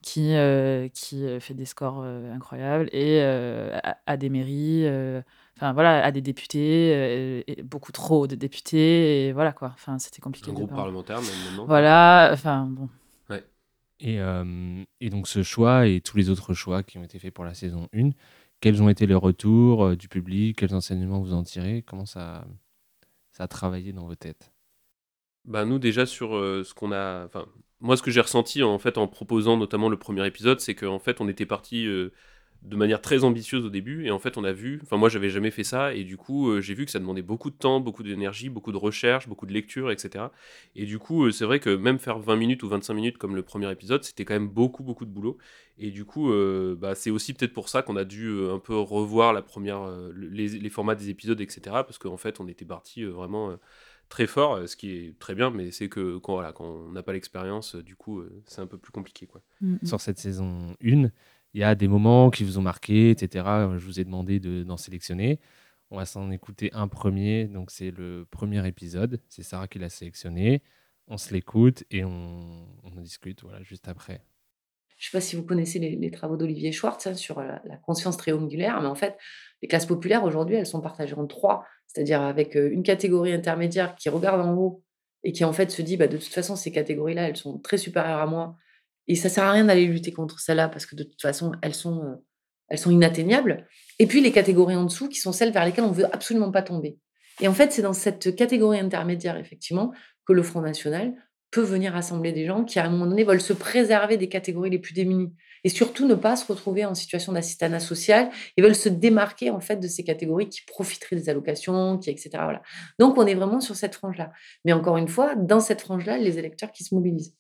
[0.02, 5.22] qui, euh, qui fait des scores euh, incroyables et euh, a, a des mairies, euh,
[5.56, 9.28] enfin voilà, a des députés, euh, et beaucoup trop de députés.
[9.28, 9.72] Et voilà quoi.
[9.74, 10.50] Enfin, c'était compliqué.
[10.50, 12.30] un groupe parlementaire même maintenant Voilà.
[12.32, 12.88] Enfin bon.
[13.98, 17.32] Et, euh, et donc ce choix et tous les autres choix qui ont été faits
[17.32, 18.10] pour la saison 1,
[18.60, 20.58] quels ont été les retours euh, du public?
[20.58, 21.82] Quels enseignements vous en tirez?
[21.82, 22.44] Comment ça,
[23.32, 24.52] ça a travaillé dans vos têtes?
[25.46, 27.46] Bah nous déjà sur euh, ce qu'on a, enfin
[27.80, 30.98] moi ce que j'ai ressenti en fait en proposant notamment le premier épisode, c'est qu'en
[30.98, 32.12] fait on était parti euh,
[32.66, 35.30] de manière très ambitieuse au début et en fait on a vu, enfin moi j'avais
[35.30, 37.80] jamais fait ça et du coup euh, j'ai vu que ça demandait beaucoup de temps,
[37.80, 40.26] beaucoup d'énergie, beaucoup de recherche, beaucoup de lecture, etc.
[40.74, 43.36] Et du coup euh, c'est vrai que même faire 20 minutes ou 25 minutes comme
[43.36, 45.38] le premier épisode, c'était quand même beaucoup beaucoup de boulot
[45.78, 48.58] et du coup euh, bah, c'est aussi peut-être pour ça qu'on a dû euh, un
[48.58, 51.60] peu revoir la première, euh, les, les formats des épisodes, etc.
[51.66, 53.56] Parce qu'en fait on était parti euh, vraiment euh,
[54.08, 57.02] très fort, ce qui est très bien, mais c'est que quand, voilà, quand on n'a
[57.02, 59.26] pas l'expérience, du coup, c'est un peu plus compliqué.
[59.26, 59.42] Quoi.
[59.60, 59.86] Mm, mm.
[59.86, 61.08] Sur cette saison 1,
[61.56, 63.42] il y a des moments qui vous ont marqué, etc.
[63.78, 65.40] Je vous ai demandé de- d'en sélectionner.
[65.90, 67.46] On va s'en écouter un premier.
[67.46, 69.22] Donc, c'est le premier épisode.
[69.30, 70.62] C'est Sarah qui l'a sélectionné.
[71.08, 72.10] On se l'écoute et on,
[72.84, 74.20] en discute voilà, juste après.
[74.98, 77.76] Je ne sais pas si vous connaissez les, travaux d'Olivier Schwartz hein, sur la, la
[77.78, 79.16] conscience triangulaire, mais en fait,
[79.62, 83.94] les classes populaires aujourd'hui, elles sont partagées en trois, c'est-à-dire avec euh, une catégorie intermédiaire
[83.94, 84.84] qui regarde en haut
[85.24, 87.78] et qui en fait se dit, bah, de toute façon, ces catégories-là, elles sont très
[87.78, 88.58] supérieures à moi,
[89.08, 91.74] et ça sert à rien d'aller lutter contre celles-là parce que de toute façon, elles
[91.74, 92.14] sont, euh,
[92.68, 93.66] elles sont inatteignables.
[93.98, 96.62] Et puis les catégories en dessous, qui sont celles vers lesquelles on veut absolument pas
[96.62, 96.98] tomber.
[97.40, 99.92] Et en fait, c'est dans cette catégorie intermédiaire, effectivement,
[100.26, 101.14] que le Front National
[101.50, 104.70] peut venir rassembler des gens qui, à un moment donné, veulent se préserver des catégories
[104.70, 105.32] les plus démunies
[105.64, 109.60] et surtout ne pas se retrouver en situation d'assistanat social et veulent se démarquer en
[109.60, 112.30] fait de ces catégories qui profiteraient des allocations, qui etc.
[112.98, 114.32] Donc on est vraiment sur cette frange-là.
[114.64, 117.34] Mais encore une fois, dans cette frange-là, les électeurs qui se mobilisent.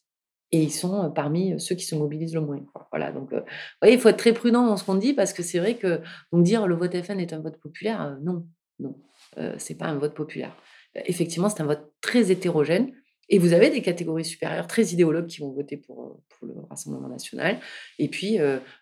[0.52, 2.64] Et ils sont euh, parmi euh, ceux qui se mobilisent le moins.
[2.90, 3.40] Voilà, donc, euh,
[3.82, 6.00] voyez, il faut être très prudent dans ce qu'on dit parce que c'est vrai que
[6.32, 8.46] donc dire le vote FN est un vote populaire, euh, non,
[8.78, 8.96] non,
[9.38, 10.56] euh, c'est pas un vote populaire.
[10.96, 12.92] Euh, effectivement, c'est un vote très hétérogène.
[13.28, 17.58] Et vous avez des catégories supérieures très idéologues qui vont voter pour, le Rassemblement national.
[17.98, 18.38] Et puis,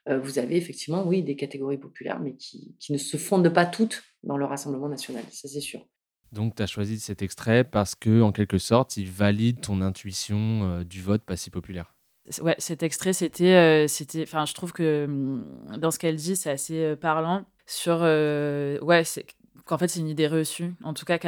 [0.07, 4.03] vous avez effectivement, oui, des catégories populaires, mais qui, qui ne se fondent pas toutes
[4.23, 5.87] dans le Rassemblement national, ça c'est sûr.
[6.35, 10.65] Donc, tu as choisi cet extrait parce que, en quelque sorte, il valide ton intuition
[10.65, 11.95] euh, du vote pas si populaire.
[12.41, 15.45] Ouais, cet extrait, c'était, euh, c'était, enfin, je trouve que hum,
[15.77, 19.27] dans ce qu'elle dit, c'est assez euh, parlant sur, euh, ouais, c'est
[19.67, 20.75] qu'en fait, c'est une idée reçue.
[20.83, 21.19] En tout cas,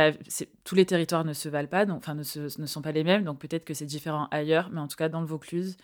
[0.65, 3.39] tous les territoires ne se valent pas, donc, enfin, ne, sont pas les mêmes, donc
[3.39, 5.77] peut-être que c'est différent ailleurs, mais en tout cas, dans le Vaucluse,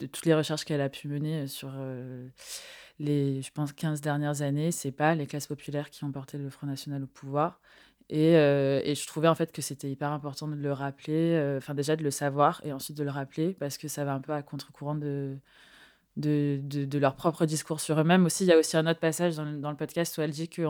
[0.00, 1.72] de toutes les recherches qu'elle a pu mener sur
[2.98, 6.50] les, je pense, 15 dernières années, c'est pas les classes populaires qui ont porté le
[6.50, 7.60] Front National au pouvoir.
[8.10, 11.74] Et, euh, je trouvais en fait que c'était hyper important de le rappeler, euh, enfin
[11.74, 14.32] déjà de le savoir et ensuite de le rappeler parce que ça va un peu
[14.32, 15.38] à contre-courant de,
[16.16, 18.26] de, de, leur propre discours sur eux-mêmes.
[18.26, 20.48] Aussi, il y a aussi un autre passage dans, dans le podcast où elle dit
[20.48, 20.62] que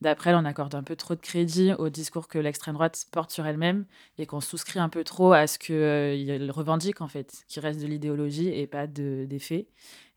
[0.00, 3.30] d'après elle, on accorde un peu trop de crédit au discours que l'extrême droite porte
[3.30, 3.86] sur elle-même
[4.18, 7.86] et qu'on souscrit un peu trop à ce qu'elle revendique en fait, qui reste de
[7.86, 9.66] l'idéologie et pas de, des faits.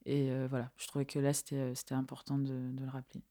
[0.05, 3.21] Et euh, voilà, je trouvais que là, c'était euh, important de le rappeler.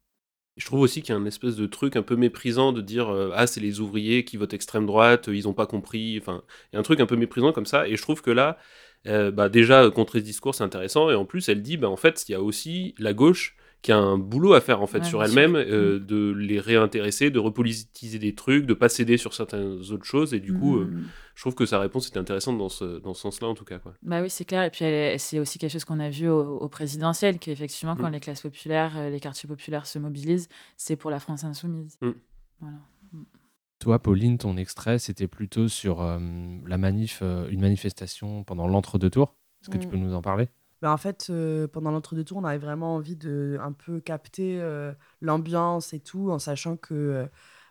[0.56, 3.08] Je trouve aussi qu'il y a un espèce de truc un peu méprisant de dire
[3.08, 6.18] euh, ah c'est les ouvriers qui votent extrême droite, euh, ils ont pas compris.
[6.20, 7.88] Enfin, il y a un truc un peu méprisant comme ça.
[7.88, 8.58] Et je trouve que là,
[9.06, 11.10] euh, bah, déjà contrer ce discours c'est intéressant.
[11.10, 13.90] Et en plus, elle dit bah en fait il y a aussi la gauche qui
[13.92, 17.38] a un boulot à faire en fait Ouais, sur elle-même, euh, de les réintéresser, de
[17.40, 20.32] repolitiser des trucs, de pas céder sur certaines autres choses.
[20.34, 21.04] Et du coup, euh, Mhm.
[21.34, 23.78] je trouve que sa réponse était intéressante dans ce, dans ce sens-là en tout cas.
[23.80, 23.94] Quoi.
[24.02, 24.62] Bah oui, c'est clair.
[24.62, 24.84] Et puis,
[25.18, 28.12] c'est aussi quelque chose qu'on a vu au, au présidentiel, qu'effectivement, quand Mm.
[28.12, 31.98] les classes populaires, euh, les quartiers populaires se mobilisent, c'est pour la France insoumise.
[32.02, 32.10] Mm.
[32.60, 32.76] Voilà.
[33.80, 36.20] Toi, Pauline, ton extrait, c'était plutôt sur euh,
[36.68, 39.34] la manif, euh, une manifestation pendant l'entre-deux tours.
[39.60, 39.90] Est-ce que tu Mm.
[39.90, 40.48] peux nous en parler?
[40.82, 41.32] Bah, en fait,
[41.72, 44.60] pendant l'entre-deux tours, on avait vraiment envie de un peu capter
[45.20, 47.28] l'ambiance et tout, en sachant que,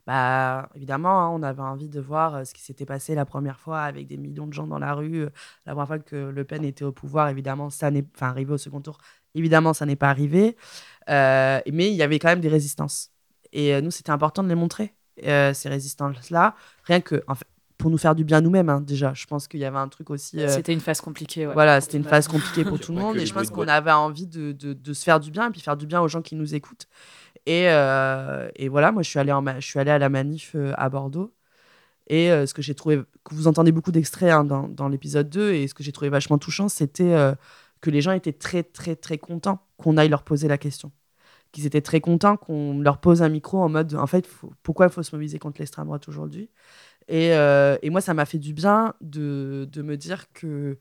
[0.08, 3.82] bah, évidemment, hein, on avait envie de voir ce qui s'était passé la première fois
[3.82, 5.26] avec des millions de gens dans la rue,
[5.66, 7.28] la première fois que Le Pen était au pouvoir.
[7.28, 8.98] Évidemment, ça n'est, enfin, arrivé au second tour.
[9.36, 10.56] Évidemment, ça n'est pas arrivé,
[11.10, 13.12] mais il y avait quand même des résistances.
[13.52, 17.46] Et nous, c'était important de les montrer, ces résistances-là, rien que, en fait,
[17.82, 19.14] pour nous faire du bien nous-mêmes, hein, déjà.
[19.14, 20.40] Je pense qu'il y avait un truc aussi.
[20.40, 21.48] euh, C'était une phase compliquée.
[21.48, 23.92] ouais, voilà, c'était une phase compliquée pour tout le monde et je pense qu'on avait
[23.92, 26.22] envie de, de- de se faire du bien et puis faire du bien aux gens
[26.22, 26.88] qui nous écoutent.
[27.46, 30.10] Et, euh, et voilà, moi je suis allée, en ma- je suis allée à la
[30.10, 31.34] manif euh, à Bordeaux
[32.08, 35.30] et euh, ce que j'ai trouvé, que vous entendez beaucoup d'extraits hein, dans, dans l'épisode
[35.30, 37.34] 2 et ce que j'ai trouvé vachement touchant, c'était euh,
[37.82, 40.92] que les gens étaient très très très contents qu'on aille leur poser la question.
[41.52, 44.86] Qu'ils étaient très contents qu'on leur pose un micro en mode, en fait, faut- pourquoi
[44.86, 46.50] il faut se mobiliser contre l'extrême droite aujourd'hui?
[47.08, 50.78] Et, euh, et moi, ça m'a fait du bien de, de me dire que,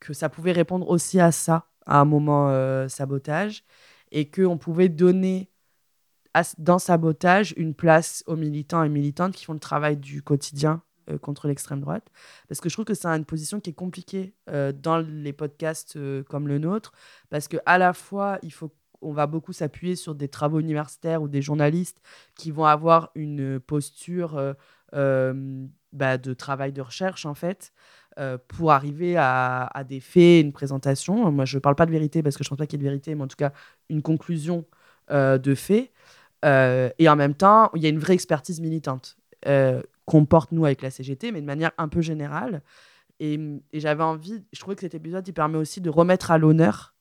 [0.00, 3.64] que ça pouvait répondre aussi à ça, à un moment euh, sabotage,
[4.12, 5.50] et qu'on pouvait donner
[6.58, 11.18] dans sabotage une place aux militants et militantes qui font le travail du quotidien euh,
[11.18, 12.10] contre l'extrême droite.
[12.48, 16.48] Parce que je trouve que c'est une position qui est compliquée dans les podcasts comme
[16.48, 16.92] le nôtre,
[17.30, 18.72] parce que à la fois, il faut
[19.04, 22.00] on va beaucoup s'appuyer sur des travaux universitaires ou des journalistes
[22.36, 24.56] qui vont avoir une posture
[24.92, 27.72] bah, de travail de recherche, en fait,
[28.18, 31.30] euh, pour arriver à, des faits, une présentation.
[31.32, 32.82] Moi, je ne parle pas de vérité parce que je ne pense pas qu'il y
[32.82, 33.52] ait de vérité, mais en tout cas,
[33.88, 34.64] une conclusion
[35.10, 35.90] euh, de faits.
[36.44, 39.16] Euh, et en même temps, il y a une vraie expertise militante
[39.46, 42.62] euh, qu'on porte, nous, avec la CGT, mais de manière un peu générale.
[43.20, 43.38] Et,
[43.72, 46.94] j'avais envie, je trouvais que cet épisode, il permet aussi de remettre à l'honneur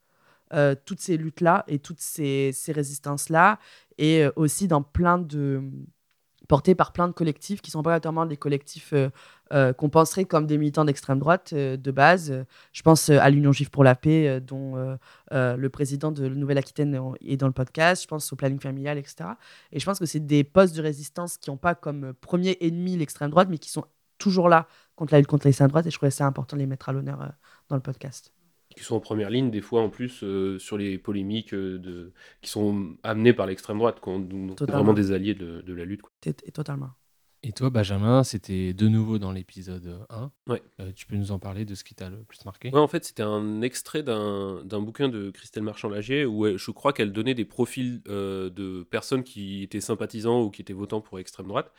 [0.54, 3.60] euh, toutes ces luttes-là et toutes ces, ces résistances-là,
[3.98, 5.64] et euh, aussi dans plein de
[6.54, 9.10] portés par plein de collectifs qui sont pas notamment des collectifs euh,
[9.54, 12.30] euh, qu'on penserait comme des militants d'extrême droite euh, de base.
[12.30, 14.96] Euh, Je pense euh, à l'Union juive pour la paix, euh, dont euh,
[15.32, 18.04] euh, le président de Nouvelle-Aquitaine euh, est dans le podcast.
[18.04, 19.32] Je pense au planning familial, etc.
[19.72, 22.56] Et je pense que c'est des postes de résistance qui n'ont pas comme euh, premier
[22.62, 23.86] ennemi l'extrême droite, mais qui sont
[24.20, 25.88] toujours là contre la lutte contre l'extrême droite.
[25.88, 27.30] Et je trouvais ça important de les mettre à l'honneur euh,
[27.68, 28.32] dans le podcast.
[28.76, 32.12] Qui sont en première ligne, des fois en plus, euh, sur les polémiques euh, de...
[32.42, 34.56] qui sont amenées par l'extrême droite, Totalement.
[34.56, 36.02] vraiment des alliés de, de la lutte.
[36.02, 36.12] quoi.
[36.22, 36.90] T- t- Totalement.
[37.46, 40.32] Et toi, Benjamin, c'était de nouveau dans l'épisode 1.
[40.48, 40.62] Ouais.
[40.80, 42.70] Euh, tu peux nous en parler de ce qui t'a le plus marqué?
[42.70, 46.72] Ouais, en fait, c'était un extrait d'un d'un bouquin de Christelle Marchand-Lagier où elle- je
[46.72, 51.02] crois qu'elle donnait des profils euh, de personnes qui étaient sympathisants ou qui étaient votants
[51.02, 51.74] pour l'extrême droite,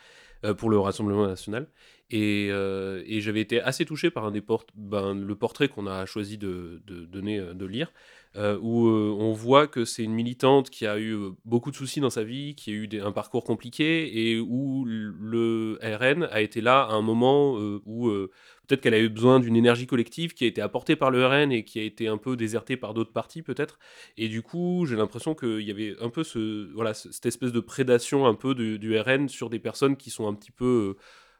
[0.52, 1.68] pour le Rassemblement national.
[2.10, 5.86] Et, euh, et j'avais été assez touché par un des port- ben, le portrait qu'on
[5.86, 7.92] a choisi de, donner, euh, de lire,
[8.36, 11.76] euh, où euh, on voit que c'est une militante qui a eu euh, beaucoup de
[11.76, 16.40] soucis dans sa vie, qui a eu un parcours compliqué et où le RN a
[16.42, 18.30] été là à un moment euh, où euh,
[18.66, 21.52] peut-être qu'elle a eu besoin d'une énergie collective qui a été apportée par le RN
[21.52, 23.78] et qui a été un peu désertée par d'autres partis peut-être.
[24.16, 27.52] Et du coup, j'ai l'impression qu'il y avait un peu ce, voilà, ce- cette espèce
[27.52, 30.96] de prédation un peu du, du RN sur des personnes qui sont un petit peu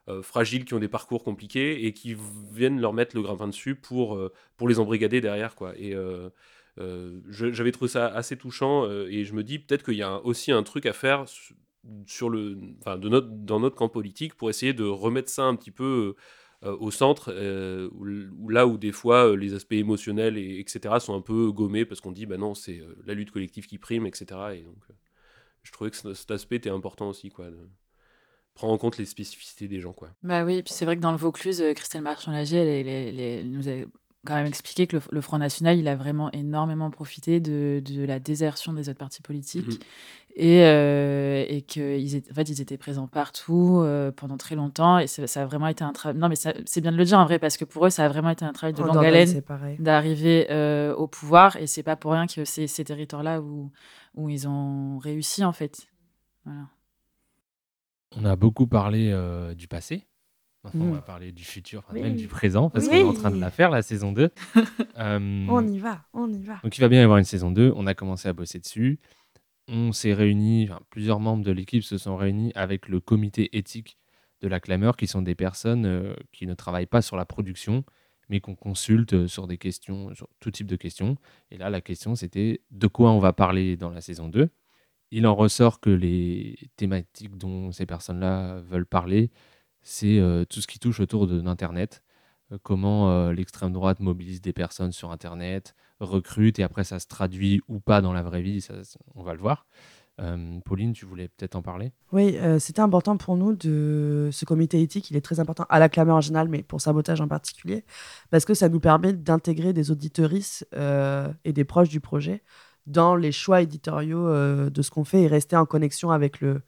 [0.09, 2.15] euh, euh, fragiles, qui ont des parcours compliqués et qui
[2.53, 5.55] viennent leur mettre le grappin dessus pour, euh, pour les embrigader derrière.
[5.55, 5.73] Quoi.
[5.79, 6.29] Et euh,
[7.31, 10.63] j'avais trouvé ça assez touchant et je me dis peut-être qu'il y a aussi un
[10.63, 11.55] truc à faire su-
[12.07, 15.55] sur le, enfin, de notre, dans notre camp politique pour essayer de remettre ça un
[15.55, 16.15] petit peu
[16.73, 21.15] au centre, euh, où, là où des fois euh, les aspects émotionnels et etc sont
[21.15, 24.07] un peu gommés parce qu'on dit bah non c'est euh, la lutte collective qui prime
[24.07, 24.25] etc
[24.57, 24.95] et donc euh,
[25.63, 27.59] je trouvais que ce- cet aspect était important aussi quoi de
[28.55, 31.01] prendre en compte les spécificités des gens quoi Bah oui, et puis c'est vrai que
[31.03, 33.73] dans le Vaucluse, euh, Christelle Marchand-Lagier, elle, elle- elle- elle nous a
[34.25, 38.05] quand même expliqué que le, le Front National, il a vraiment énormément profité de, de
[38.05, 39.79] la désertion des autres partis politiques Mhm.
[40.37, 44.99] Et, euh, et qu'ils étaient, en fait, ils étaient présents partout euh, pendant très longtemps
[44.99, 46.19] et ça, ça a vraiment été un travail.
[46.19, 48.05] Non, mais ça- c'est bien de le dire en vrai parce que pour eux, ça
[48.05, 49.43] a vraiment été un travail de Oh, longue haleine
[49.79, 53.71] d'arriver euh, au pouvoir et c'est pas pour rien que c'est ces territoires-là où,
[54.15, 55.87] où ils ont réussi en fait.
[56.45, 56.69] Voilà.
[58.17, 60.07] On a beaucoup parlé euh, du passé.
[60.63, 60.95] Maintenant, on Mm.
[60.95, 62.01] va parler du futur, enfin, Oui.
[62.03, 64.31] même du présent, parce qu'on est en train de la faire, la saison 2.
[64.97, 66.55] Euh, On y va, on y va.
[66.63, 69.01] Donc il va bien y avoir une saison 2, on a commencé à bosser dessus.
[69.69, 73.99] On s'est réunis, plusieurs membres de l'équipe se sont réunis avec le comité éthique
[74.41, 77.85] de la clameur, qui sont des personnes euh, qui ne travaillent pas sur la production,
[78.29, 81.17] mais qu'on consulte sur des questions, sur tout type de questions.
[81.51, 84.51] Et là, la question, c'était de quoi on va parler dans la saison 2.
[85.11, 89.31] Il en ressort que les thématiques dont ces personnes-là veulent parler,
[89.83, 90.19] c'est
[90.51, 92.03] tout ce qui touche autour de l'Internet,
[92.63, 97.81] comment l'extrême droite mobilise des personnes sur Internet, recrute, et après ça se traduit ou
[97.81, 98.75] pas dans la vraie vie, ça,
[99.15, 99.67] on va le voir.
[100.65, 101.93] Pauline, tu voulais peut-être en parler?
[102.13, 105.11] Oui, c'était important pour nous de ce comité éthique.
[105.11, 107.85] Il est très important à la clameur en général, mais pour sabotage en particulier,
[108.31, 112.43] parce que ça nous permet d'intégrer des auditorices et des proches du projet
[112.87, 116.63] dans les choix éditoriaux de ce qu'on fait et rester en connexion avec le,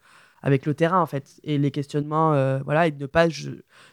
[0.47, 2.31] avec le terrain en fait et les questionnements
[2.63, 3.27] voilà et de ne pas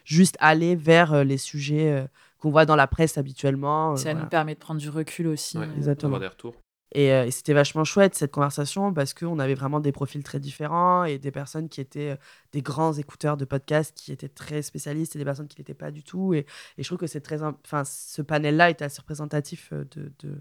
[0.04, 2.06] juste aller vers les sujets
[2.38, 3.96] qu'on voit dans la presse habituellement.
[3.96, 5.58] Ça nous permet de prendre du recul aussi.
[5.76, 6.18] exactement.
[6.18, 6.54] des retours.
[6.92, 11.02] Et, et c'était vachement chouette cette conversation parce qu'on avait vraiment des profils très différents
[11.02, 12.16] et des personnes qui étaient
[12.52, 15.90] des grands écouteurs de podcasts qui étaient très spécialistes et des personnes qui l'étaient pas
[15.90, 16.34] du tout.
[16.34, 16.46] Et,
[16.78, 20.40] et, je trouve que c'est très, enfin, ce panel-là était assez représentatif de, de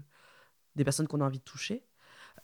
[0.76, 1.84] des personnes qu'on a envie de toucher.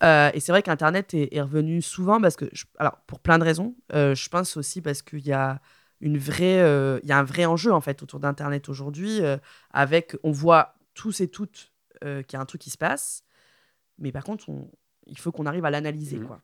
[0.02, 2.46] Euh, et c'est vrai qu'Internet est, est, revenu souvent parce que,
[2.78, 5.60] alors pour plein de raisons, euh, je pense aussi parce qu'il y a
[6.00, 9.20] une vraie, euh, il y a un vrai enjeu en fait autour d'Internet aujourd'hui,
[9.70, 13.24] avec, on voit tous et toutes qu'il y a un truc qui se passe,
[13.98, 14.70] mais par contre, on,
[15.06, 16.26] il faut qu'on arrive à l'analyser, mmh.
[16.26, 16.40] quoi.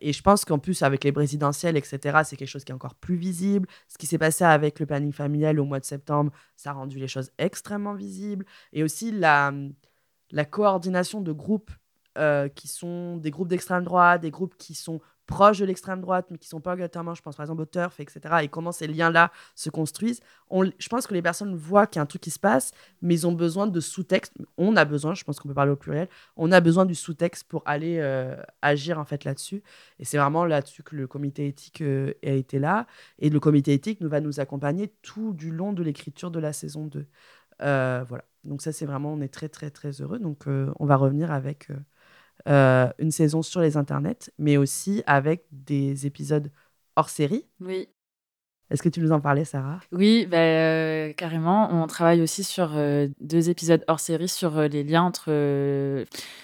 [0.00, 2.94] et je pense qu'en plus, avec les présidentielles, etc., c'est quelque chose qui est encore
[2.94, 3.68] plus visible.
[3.88, 6.98] Ce qui s'est passé avec le planning familial au mois de septembre, ça a rendu
[6.98, 8.46] les choses extrêmement visibles.
[8.72, 9.52] Et aussi la,
[10.30, 11.72] la coordination de groupes
[12.18, 16.26] euh, qui sont des groupes d'extrême droite, des groupes qui sont proches de l'extrême droite,
[16.30, 18.20] mais qui sont pas obligatoirement, je pense par exemple au turf, etc.
[18.42, 20.20] Et comment ces liens-là se construisent.
[20.50, 22.72] On, je pense que les personnes voient qu'il y a un truc qui se passe,
[23.00, 24.34] mais ils ont besoin de sous-texte.
[24.58, 27.44] On a besoin, je pense qu'on peut parler au pluriel, on a besoin du sous-texte
[27.44, 29.62] pour aller euh, agir en fait là-dessus.
[30.00, 32.86] Et c'est vraiment là-dessus que le comité éthique euh, a été là.
[33.20, 36.52] Et le comité éthique nous va nous accompagner tout du long de l'écriture de la
[36.52, 37.06] saison 2.
[37.60, 38.24] voilà.
[38.42, 40.18] Donc ça, c'est vraiment, on est très, très, très heureux.
[40.18, 41.68] Donc on va revenir avec
[42.48, 46.50] euh, une saison sur les internets, mais aussi avec des épisodes
[46.96, 47.44] hors série.
[47.60, 47.88] Oui.
[48.70, 49.80] Est-ce que tu nous en parlais, Sarah?
[49.90, 51.68] Oui, bah, euh, carrément.
[51.72, 55.24] On travaille aussi sur euh, deux épisodes hors série sur les liens entre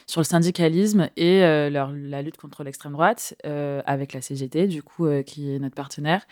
[0.08, 5.06] sur le syndicalisme et leur, la lutte contre l'extrême droite avec la CGT, du coup,
[5.24, 6.26] qui est notre partenaire.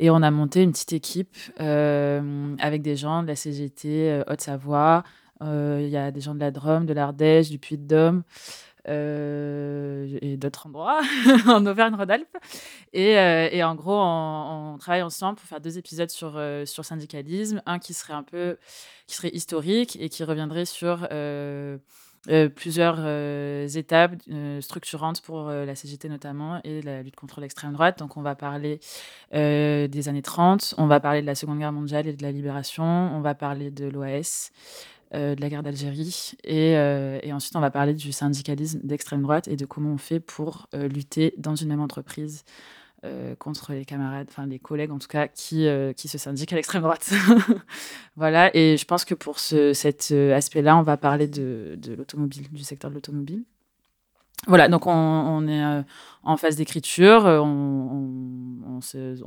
[0.00, 5.04] Et on a monté une petite équipe avec des gens de la CGT Haute-Savoie.
[5.42, 8.24] Il y a des gens de la Drôme, de l'Ardèche, du Puy-de-Dôme.
[8.88, 11.00] Euh, et d'autres endroits
[11.46, 12.36] en Auvergne-Rhône-Alpes.
[12.92, 17.62] Et, euh, en gros, on, travaille ensemble pour faire deux épisodes sur, euh, sur syndicalisme.
[17.66, 18.58] Un qui serait un peu
[19.06, 21.08] qui serait historique et qui reviendrait sur
[22.56, 23.06] plusieurs
[23.76, 24.14] étapes
[24.60, 27.98] structurantes pour la CGT notamment et la lutte contre l'extrême droite.
[28.00, 28.80] Donc on va parler
[29.32, 32.84] des années 30, on va parler de la Seconde Guerre mondiale et de la libération,
[32.84, 34.50] on va parler de l'OAS.
[35.16, 36.32] Euh, de la guerre d'Algérie.
[36.44, 39.98] Et, euh, et, ensuite, on va parler du syndicalisme d'extrême droite et de comment on
[39.98, 42.44] fait pour euh, lutter dans une même entreprise
[43.38, 46.82] contre les camarades, enfin les collègues en tout cas, qui, qui se syndiquent à l'extrême
[46.82, 47.12] droite.
[48.16, 52.48] voilà, et je pense que pour ce, cet aspect-là, on va parler de, de l'automobile,
[52.50, 53.44] du secteur de l'automobile.
[54.48, 55.84] Voilà, donc on, est
[56.24, 57.22] en phase d'écriture,
[58.76, 58.80] on,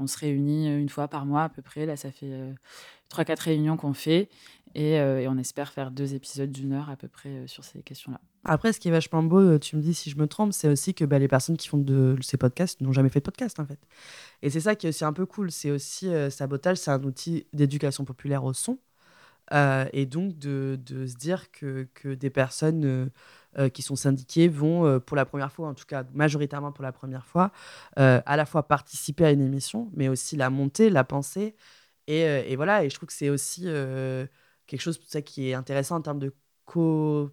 [0.08, 2.32] se, réunit une fois par mois à peu près, là ça fait
[3.10, 4.30] trois, quatre réunions qu'on fait,
[4.78, 7.82] euh, et, on espère faire deux épisodes d'une heure à peu près euh, sur ces
[7.82, 8.20] questions-là.
[8.44, 10.68] Après, ce qui est vachement beau, euh, tu me dis si je me trompe, c'est
[10.68, 11.84] aussi que bah, les personnes qui font
[12.22, 13.80] ces podcasts n'ont jamais fait de podcast en fait.
[14.42, 15.52] Et c'est ça qui est aussi un peu cool.
[15.52, 18.78] C'est aussi Sabotage, c'est un outil d'éducation populaire au son.
[19.52, 23.10] et donc de, se dire que des personnes
[23.74, 27.26] qui sont syndiquées vont, pour la première fois, en tout cas majoritairement pour la première
[27.26, 27.52] fois,
[27.96, 31.56] à la fois participer à une émission, mais aussi la monter, la penser.
[32.08, 33.64] Et, voilà, et je trouve que c'est aussi
[34.68, 36.34] quelque chose ça, qui est intéressant en termes de
[36.66, 37.32] co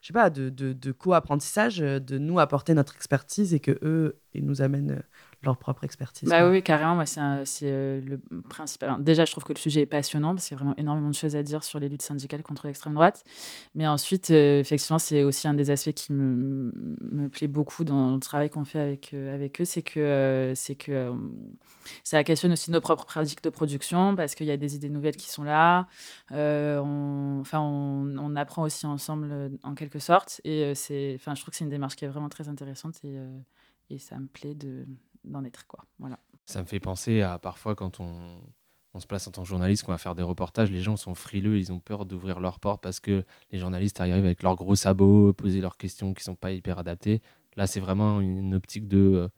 [0.00, 4.46] je sais pas de, de co-apprentissage de nous apporter notre expertise et que eux ils
[4.46, 5.02] nous amènent
[5.42, 6.28] leur propre expertise.
[6.28, 7.02] Bah oui, carrément.
[7.06, 7.20] c'est,
[7.62, 9.02] euh, le principal.
[9.02, 11.14] déjà, je trouve que le sujet est passionnant parce qu'il y a vraiment énormément de
[11.14, 13.24] choses à dire sur les luttes syndicales contre l'extrême droite.
[13.74, 18.14] Mais ensuite, euh, effectivement, c'est aussi un des aspects qui me, me plaît beaucoup dans
[18.14, 21.12] le travail qu'on fait avec, euh, avec eux, c'est que, c'est que
[22.04, 25.16] ça questionne aussi nos propres pratiques de production parce qu'il y a des idées nouvelles
[25.16, 25.86] qui sont là.
[26.30, 30.42] on, enfin, on, on, apprend aussi ensemble en quelque sorte.
[30.44, 33.16] Et c'est, enfin, je trouve que c'est une démarche qui est vraiment très intéressante et,
[33.88, 34.86] et ça me plaît de
[35.24, 35.66] d'en être.
[36.46, 38.40] Ça me fait penser à parfois quand on,
[38.94, 41.14] on se place en tant que journaliste, qu'on va faire des reportages, les gens sont
[41.14, 44.74] frileux, ils ont peur d'ouvrir leurs portes parce que les journalistes arrivent avec leurs gros
[44.74, 47.22] sabots, poser leurs questions qui ne sont pas hyper adaptées.
[47.56, 49.30] Là, c'est vraiment une optique de.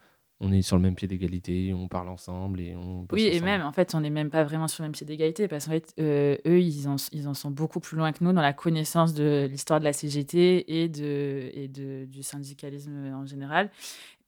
[0.42, 3.06] Euh, on est sur le même pied d'égalité, on parle ensemble et on.
[3.12, 5.48] Oui, et même, en fait, on n'est même pas vraiment sur le même pied d'égalité
[5.48, 8.32] parce qu'en fait, euh, eux, ils en, ils en sont beaucoup plus loin que nous
[8.32, 13.26] dans la connaissance de l'histoire de la CGT et, de, et de, du syndicalisme en
[13.26, 13.70] général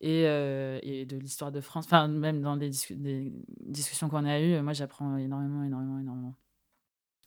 [0.01, 1.87] et, euh, et de l'histoire de France.
[1.87, 3.33] Enfin, même dans des, des
[3.67, 6.35] discussions qu'on a eues, moi, j'apprends énormément, énormément, énormément.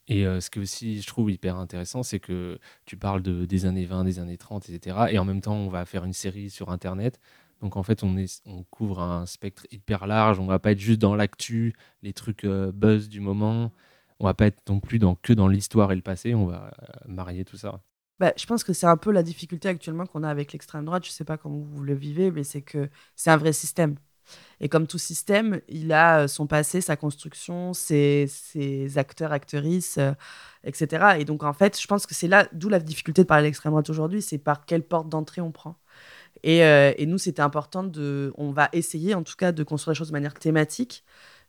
[0.08, 3.66] Et euh, ce qui aussi, je trouve hyper intéressant, c'est que tu parles de, des
[3.66, 4.96] années 20, des années 30, etc.
[5.10, 7.20] Et en même temps, on va faire une série sur Internet.
[7.60, 8.14] Donc en fait, on,
[8.70, 10.38] couvre un spectre hyper large.
[10.38, 13.72] On va pas être juste dans l'actu, les trucs euh, buzz du moment.
[14.20, 16.34] On va pas être non plus que dans l'histoire et le passé.
[16.34, 17.80] On va euh, marier tout ça.
[18.20, 21.04] Bah, je pense que c'est un peu la difficulté actuellement qu'on a avec l'extrême droite.
[21.06, 23.96] Je sais pas comment vous le vivez, mais c'est que c'est un vrai système.
[24.60, 28.28] Et comme tout système, il a euh, son passé, sa construction, ses,
[28.96, 29.98] acteurs, actrices,
[30.64, 31.16] etc.
[31.18, 33.46] Et donc, en fait, je pense que c'est là d'où la difficulté de parler de
[33.48, 35.76] l'extrême droite aujourd'hui, c'est par quelle porte d'entrée on prend.
[36.42, 38.32] Et, euh, et nous, c'était important de.
[38.36, 41.04] On va essayer, en tout cas, de construire les choses de manière thématique.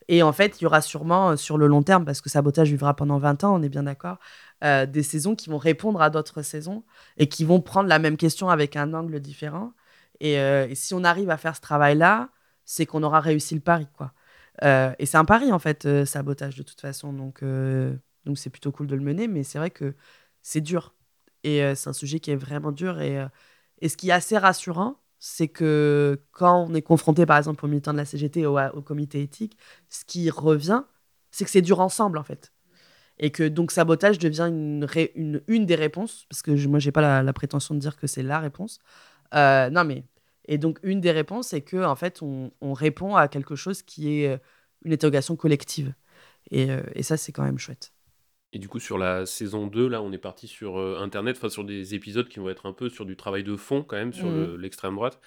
[0.07, 2.95] Et en fait, il y aura sûrement, sur le long terme, parce que Sabotage vivra
[2.95, 4.17] pendant 20 ans, on est bien d'accord,
[4.63, 6.83] euh, des saisons qui vont répondre à d'autres saisons
[7.17, 9.73] et qui vont prendre la même question avec un angle différent.
[10.19, 12.29] Et, euh, si on arrive à faire ce travail-là,
[12.65, 14.13] c'est qu'on aura réussi le pari, quoi.
[14.63, 17.13] Euh, et c'est un pari, en fait, euh, sabotage, de toute façon.
[17.13, 19.95] Donc, euh, donc c'est plutôt cool de le mener, mais c'est vrai que
[20.41, 20.93] c'est dur.
[21.43, 22.99] Et euh, c'est un sujet qui est vraiment dur.
[23.01, 23.27] Et, euh,
[23.81, 27.67] et ce qui est assez rassurant, c'est que quand on est confronté, par exemple, aux
[27.67, 29.57] militants de la CGT ou au, comité éthique,
[29.89, 30.83] ce qui revient,
[31.31, 32.53] c'est que c'est dur ensemble, en fait.
[33.19, 37.21] Et que donc sabotage devient une, une, des réponses, parce que je, moi, j'ai pas
[37.23, 38.79] la, prétention de dire que c'est la réponse.
[39.35, 40.05] Euh, non, mais
[40.45, 43.83] et donc, une des réponses, c'est que en fait, on, on répond à quelque chose
[43.83, 44.37] qui est euh,
[44.83, 45.93] une interrogation collective.
[46.53, 47.93] Euh, et ça, c'est quand même chouette.
[48.51, 51.49] Et du coup, sur la saison 2, là, on est parti sur euh, Internet, enfin
[51.49, 54.11] sur des épisodes qui vont être un peu sur du travail de fond, quand même,
[54.13, 55.19] sur le- l'extrême droite.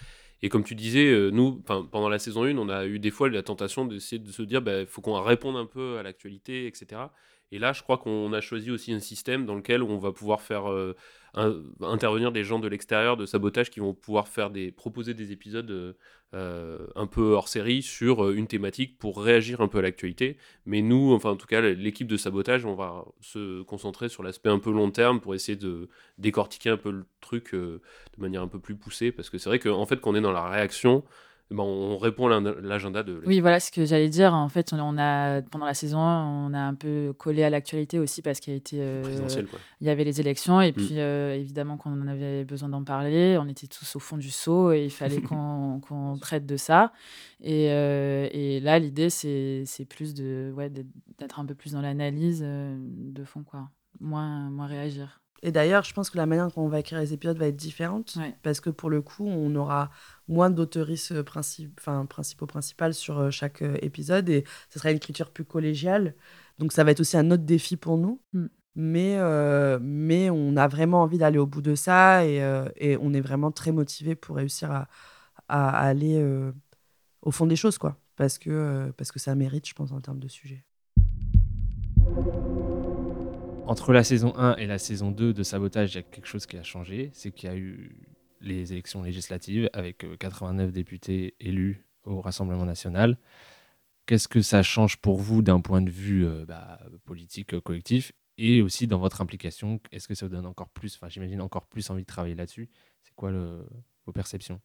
[0.42, 3.28] Et comme tu disais, euh, nous, pendant la saison 1, on a eu des fois
[3.30, 6.66] la tentation d'essayer de se dire, il bah, faut qu'on réponde un peu à l'actualité,
[6.66, 7.12] etc.
[7.52, 10.40] Et là, je crois qu'on a choisi aussi un système dans lequel on va pouvoir
[10.42, 10.96] faire euh,
[11.34, 15.32] un- intervenir des gens de l'extérieur de sabotage qui vont pouvoir faire des, proposer des
[15.32, 15.92] épisodes euh,
[16.34, 20.38] euh, un peu hors série sur euh, une thématique pour réagir un peu à l'actualité.
[20.66, 24.48] Mais nous, enfin en tout cas l'équipe de sabotage, on va se concentrer sur l'aspect
[24.50, 27.80] un peu long terme pour essayer de décortiquer un peu le truc euh,
[28.16, 29.12] de manière un peu plus poussée.
[29.12, 31.04] Parce que c'est vrai qu'en en fait, quand on est dans la réaction,
[31.52, 34.34] ben, on répond à l'agenda de Oui, voilà ce que j'allais dire.
[34.34, 38.22] En fait, on a, pendant la saison, on a un peu collé à l'actualité aussi
[38.22, 39.58] parce qu'il y a été, euh, Présidentielle, quoi.
[39.80, 40.74] il y avait les élections et Mm.
[40.74, 43.38] puis euh, évidemment qu'on en avait besoin d'en parler.
[43.40, 46.92] On était tous au fond du seau et il fallait qu'on qu'on traite de ça.
[47.40, 50.14] Et, euh, et là, l'idée, c'est plus
[50.54, 50.86] ouais, d'être
[51.18, 53.68] d'être un peu plus dans l'analyse de fond, quoi.
[54.00, 55.21] Moins, moins réagir.
[55.42, 57.56] Et d'ailleurs, je pense que la manière dont on va écrire les épisodes va être
[57.56, 58.14] différente.
[58.16, 58.34] Ouais.
[58.42, 59.90] Parce que pour le coup, on aura
[60.28, 64.28] moins d'autoristes princi- enfin, principaux principales sur euh, chaque euh, épisode.
[64.28, 66.14] Et ce sera une écriture plus collégiale.
[66.58, 68.20] Donc ça va être aussi un autre défi pour nous.
[68.32, 68.46] Mm.
[68.74, 72.24] Mais, euh, mais on a vraiment envie d'aller au bout de ça.
[72.24, 74.88] Et, euh, et on est vraiment très motivé pour réussir à,
[75.48, 76.52] à aller euh,
[77.22, 77.78] au fond des choses.
[77.78, 77.98] quoi.
[78.16, 80.64] Parce que, euh, parce que ça mérite, je pense, en termes de sujet.
[83.66, 86.46] Entre la saison 1 et la saison 2 de Sabotage, il y a quelque chose
[86.46, 87.10] qui a changé.
[87.12, 87.96] C'est qu'il y a eu
[88.40, 93.16] les élections législatives avec euh, 89 députés élus au Rassemblement national.
[94.06, 98.12] Qu'est-ce que ça change pour vous d'un point de vue euh, bah, politique euh, collectif
[98.36, 99.80] et aussi dans votre implication?
[99.92, 102.68] Est-ce que ça vous donne encore plus, enfin j'imagine encore plus envie de travailler là-dessus?
[103.02, 103.30] C'est quoi
[104.04, 104.60] vos perceptions?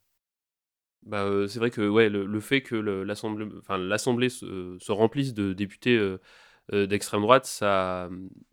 [1.07, 5.95] Bah, euh, c'est vrai que ouais, le, fait que l'Assemblée se, se remplisse de députés
[5.95, 6.17] euh, euh,
[6.71, 8.09] d'extrême droite, ça,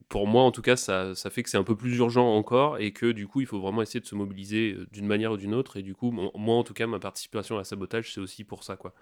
[0.08, 2.78] pour moi en tout cas, ça, ça fait que c'est un peu plus urgent encore
[2.78, 5.36] et que du coup, il faut vraiment essayer de se mobiliser euh, d'une manière ou
[5.36, 5.76] d'une autre.
[5.76, 8.76] Et du coup, moi en tout cas, ma participation à Sabotage, c'est aussi pour ça,
[8.76, 8.94] quoi.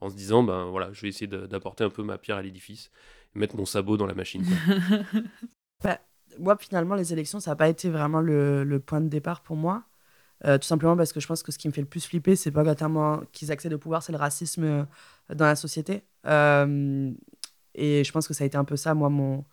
[0.00, 2.90] En se disant, ben voilà, je vais essayer d'apporter un peu ma pierre à l'édifice,
[3.34, 4.44] mettre mon sabot dans la machine.
[5.82, 5.98] Bah,
[6.38, 9.84] moi, finalement, les élections, ça n'a pas été vraiment le, point de départ pour moi.
[10.44, 12.36] Euh, tout simplement parce que je pense que ce qui me fait le plus flipper,
[12.36, 14.84] c'est pas tellement qu'ils accèdent au pouvoir, c'est le racisme euh,
[15.34, 16.02] dans la société.
[16.26, 17.10] Euh,
[17.74, 19.44] et je pense que ça a été un peu ça, moi, mon.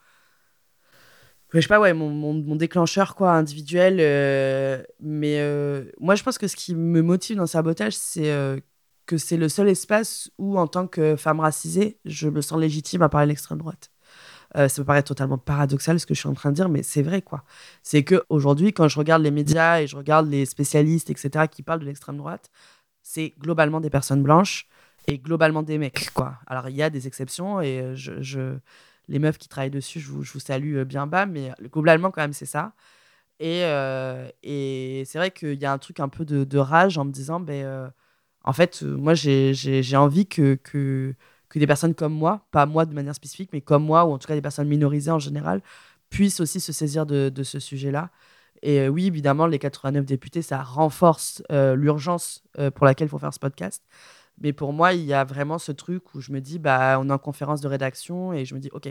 [1.53, 3.97] Je sais pas, ouais, mon, mon, déclencheur quoi, individuel.
[3.99, 8.59] euh, mais euh, moi, je pense que ce qui me motive dans Sabotage, c'est euh,
[9.05, 13.01] que c'est le seul espace où, en tant que femme racisée, je me sens légitime
[13.01, 13.91] à parler de l'extrême droite.
[14.55, 17.03] Ça peut paraître totalement paradoxal ce que je suis en train de dire, mais c'est
[17.03, 17.43] vrai quoi.
[17.83, 21.61] C'est que aujourd'hui, quand je regarde les médias et je regarde les spécialistes, etc., qui
[21.63, 22.49] parlent de l'extrême droite,
[23.03, 24.67] c'est globalement des personnes blanches
[25.07, 26.37] et globalement des mecs quoi.
[26.47, 28.57] Alors il y a des exceptions et euh, je,
[29.07, 32.33] les meufs qui travaillent dessus, je vous, salue euh, bien bas, mais globalement quand même
[32.33, 32.73] c'est ça.
[33.39, 37.11] Et, euh, c'est vrai qu'il y a un truc un peu de, rage en me
[37.11, 37.89] disant, ben, euh,
[38.43, 41.13] en fait, euh, moi, j'ai envie que, que,
[41.49, 44.17] que, des personnes comme moi, pas moi de manière spécifique, mais comme moi, ou en
[44.17, 45.61] tout cas des personnes minorisées en général,
[46.09, 48.09] puissent aussi se saisir de, ce sujet-là.
[48.63, 52.43] Et euh, oui, évidemment, les 89 députés, ça renforce euh, l'urgence
[52.75, 53.83] pour laquelle il faut faire ce podcast.
[54.39, 57.09] Mais pour moi, il y a vraiment ce truc où je me dis, bah, on
[57.09, 58.87] est en conférence de rédaction et je me dis, OK,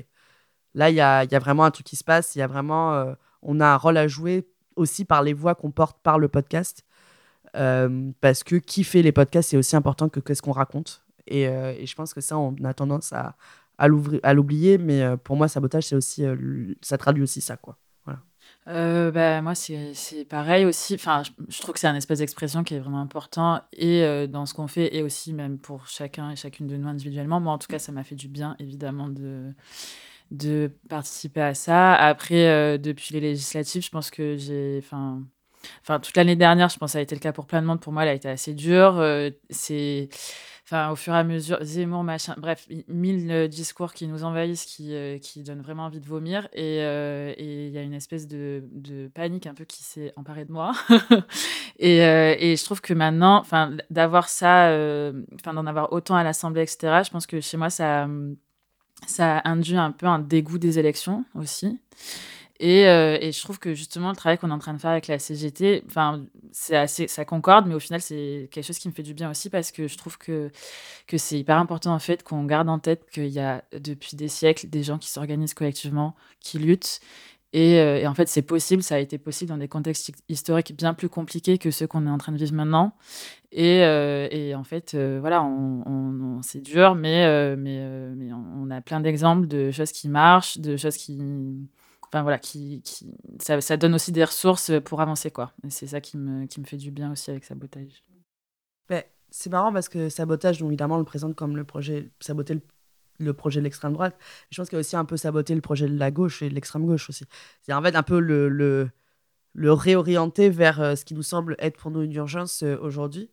[0.74, 2.34] là, il y a, y a, vraiment un truc qui se passe.
[2.36, 5.70] Il y a vraiment, on a un rôle à jouer aussi par les voix qu'on
[5.70, 6.84] porte par le podcast.
[7.56, 11.04] Euh, parce que qui fait les podcasts, c'est aussi important que qu'est-ce qu'on raconte.
[11.26, 13.36] Et, euh, je pense que ça, on a tendance à,
[13.78, 16.24] à l'oublier, mais euh, pour moi, sabotage, c'est aussi,
[16.82, 17.78] ça traduit aussi ça, quoi.
[18.66, 19.10] Voilà.
[19.10, 20.94] bah, moi, c'est pareil aussi.
[20.94, 24.54] Enfin, je, trouve que c'est un espèce d'expression qui est vraiment important et dans ce
[24.54, 27.40] qu'on fait et aussi même pour chacun et chacune de nous individuellement.
[27.40, 29.52] Moi, en tout cas, ça m'a fait du bien, évidemment, de
[30.32, 31.94] de participer à ça.
[31.94, 35.22] Après, depuis les législatives, je pense que j'ai, enfin,
[35.82, 37.66] Enfin, toute l'année dernière, je pense que ça a été le cas pour plein de
[37.66, 37.80] monde.
[37.80, 38.98] Pour moi, elle a été assez dure.
[38.98, 40.08] Euh, c'est,
[40.64, 44.64] enfin, au fur et à mesure, Zemmour, machin, bref, mille euh, discours qui nous envahissent,
[44.64, 46.48] qui, euh, qui donnent vraiment envie de vomir.
[46.52, 46.76] Et
[47.38, 50.72] il y a une espèce de, de, panique un peu qui s'est emparée de moi.
[51.78, 54.66] et, et, je trouve que maintenant, enfin, d'avoir ça,
[55.34, 58.08] enfin, d'en avoir autant à l'Assemblée, etc., je pense que chez moi, ça,
[59.06, 61.78] ça induit un peu un dégoût des élections aussi.
[62.58, 64.90] Et, euh, et, je trouve que justement, le travail qu'on est en train de faire
[64.90, 65.84] avec la CGT,
[66.70, 69.50] assez, ça concorde, mais au final, c'est quelque chose qui me fait du bien aussi
[69.50, 70.50] parce que je trouve que,
[71.06, 74.28] que c'est hyper important en fait qu'on garde en tête qu'il y a depuis des
[74.28, 77.00] siècles des gens qui s'organisent collectivement, qui luttent.
[77.52, 80.74] Et, euh, et en fait, c'est possible, ça a été possible dans des contextes historiques
[80.76, 82.94] bien plus compliqués que ceux qu'on est en train de vivre maintenant.
[83.52, 85.46] Et, euh, et en fait, voilà,
[86.42, 87.80] c'est dur, mais, mais,
[88.16, 91.18] mais on a plein d'exemples de choses qui marchent, de choses qui
[92.08, 95.52] enfin voilà, qui, qui ça, ça, donne aussi des ressources pour avancer quoi.
[95.68, 98.04] C'est ça qui me, qui me fait du bien aussi avec Sabotage.
[98.88, 102.60] Ben, c'est marrant parce que Sabotage, évidemment, on le présente comme le projet, saboter
[103.18, 104.16] le projet de l'extrême droite.
[104.50, 106.48] Je pense qu'il y a aussi un peu saboté le projet de la gauche et
[106.48, 107.24] de l'extrême gauche aussi.
[107.62, 108.90] C'est en fait un peu le, le,
[109.54, 113.30] le réorienter vers euh, ce qui nous semble être pour nous une urgence euh, aujourd'hui.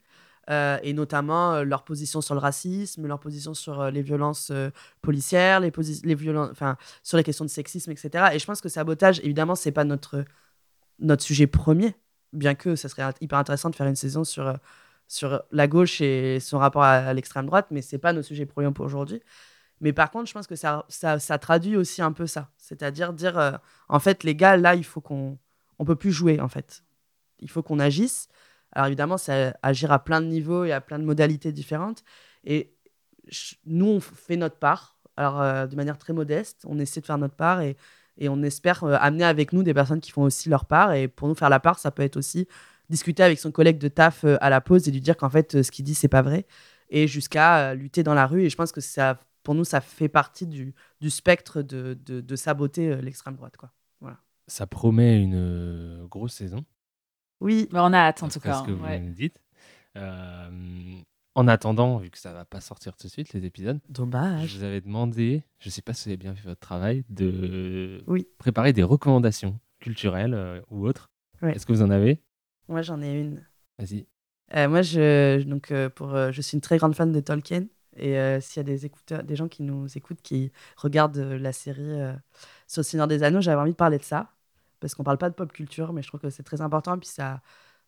[0.50, 4.52] Euh, et notamment euh, leur position sur le racisme, leur position sur euh, les violences
[5.02, 5.72] policières, les,
[6.04, 8.26] les violences, enfin, sur les questions de sexisme, etc.
[8.34, 10.26] Et je pense que sabotage, évidemment, c'est pas notre,
[11.00, 11.96] notre sujet premier,
[12.34, 14.54] bien que ça serait hyper intéressant de faire une saison sur,
[15.08, 18.72] sur la gauche et son rapport à, l'extrême droite, mais c'est pas notre sujet premier
[18.72, 19.22] pour aujourd'hui.
[19.82, 22.50] Mais par contre, je pense que ça, ça, traduit aussi un peu ça.
[22.58, 25.38] C'est-à-dire dire, en fait, les gars, là, il faut qu'on...
[25.80, 26.84] On peut plus jouer, en fait.
[27.40, 28.30] Il faut qu'on agisse.
[28.74, 32.04] Alors évidemment, c'est agir à plein de niveaux et à plein de modalités différentes.
[32.44, 32.76] Et
[33.66, 36.64] nous, on fait notre part, alors euh, de manière très modeste.
[36.68, 37.78] On essaie de faire notre part et,
[38.22, 40.94] on espère euh, amener avec nous des personnes qui font aussi leur part.
[40.94, 42.48] Et pour nous faire la part, ça peut être aussi
[42.90, 45.62] discuter avec son collègue de taf euh, à la pause et lui dire qu'en fait,
[45.64, 46.46] ce qu'il dit, c'est pas vrai.
[46.90, 48.44] Et jusqu'à lutter dans la rue.
[48.44, 52.22] Et je pense que ça, pour nous, ça fait partie du, du spectre de, de,
[52.22, 53.58] de saboter l'extrême droite.
[53.58, 53.72] Quoi.
[54.00, 54.18] Voilà.
[54.48, 56.66] Ça promet une grosse saison.
[57.44, 58.62] Oui, mais on a hâte en tout cas.
[58.62, 59.42] ce que vous me dites.
[59.98, 60.50] Euh,
[61.36, 64.48] en attendant, vu que ça va pas sortir tout de suite, les épisodes, Dommage.
[64.48, 68.02] je vous avais demandé, je sais pas si vous avez bien fait votre travail, de
[68.08, 68.30] oui.
[68.38, 71.12] préparer des recommandations culturelles euh, ou autres.
[71.42, 72.22] Est-ce que vous en avez?
[72.70, 73.46] Moi, j'en ai une.
[73.78, 74.08] Vas-y.
[74.56, 77.66] Euh, moi, je, donc, pour, je suis une très grande fan de Tolkien.
[77.98, 82.00] Et s'il y a des, écouteurs, des gens qui nous écoutent, qui regardent la série
[82.68, 84.34] sur le Seigneur des Anneaux, j'avais envie de parler de ça
[84.84, 87.00] parce qu'on parle pas de pop culture, mais je trouve que c'est très important.
[87.00, 87.40] Puis ça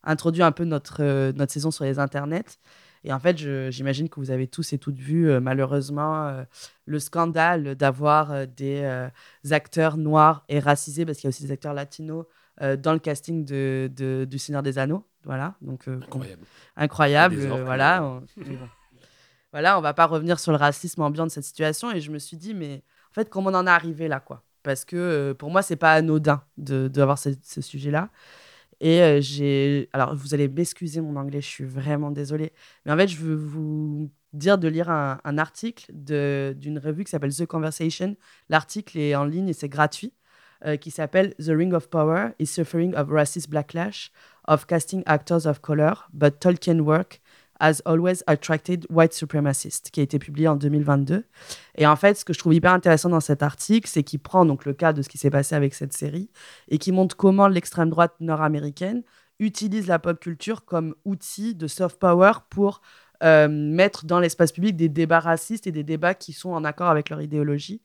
[0.02, 2.58] introduit un peu notre, euh, notre saison sur les internets.
[3.04, 3.38] Et en fait,
[3.70, 6.43] j'imagine que vous avez tous et toutes vu, euh, malheureusement, euh,
[6.86, 9.10] le scandale d'avoir des
[9.52, 12.26] acteurs noirs et racisés, parce qu'il y a aussi des acteurs latinos
[12.62, 15.06] dans le casting de, de, du Seigneur des Anneaux.
[15.26, 15.56] Voilà.
[15.60, 16.46] Donc, incroyable.
[16.78, 17.36] Incroyable.
[17.66, 18.04] voilà.
[18.06, 18.24] On,
[19.52, 21.91] voilà, on va pas revenir sur le racisme ambiant de cette situation.
[21.91, 22.82] Et je me suis dit, mais
[23.12, 24.46] en fait, comment on en est arrivé là, quoi?
[24.66, 28.09] Parce que euh, pour moi, c'est pas anodin d'avoir de, ce, ce sujet-là.
[28.82, 29.89] Et euh, j'ai.
[29.93, 32.51] Alors, vous allez m'excuser mon anglais, je suis vraiment désolée.
[32.86, 37.11] Mais en fait, je veux vous dire de lire un, un article d'une revue qui
[37.11, 38.18] s'appelle The Conversation.
[38.49, 40.13] L'article est en ligne et c'est gratuit.
[40.66, 44.09] Euh, qui s'appelle The Ring of Power is Suffering of Racist Backlash
[44.47, 47.22] of Casting Actors of Color, but Tolkien Work
[47.60, 51.26] Has Always Attracted White Supremacists, qui a été publié en 2022.
[51.78, 54.45] Et en fait, ce que je trouve hyper intéressant dans cet article, c'est qu'il prend
[54.45, 56.30] donc le cas de ce qui s'est passé avec cette série
[56.68, 59.03] et qui montre comment l'extrême droite nord-américaine
[59.39, 62.82] utilise la pop culture comme outil de soft power pour
[63.24, 66.89] euh, mettre dans l'espace public des débats racistes et des débats qui sont en accord
[66.89, 67.82] avec leur idéologie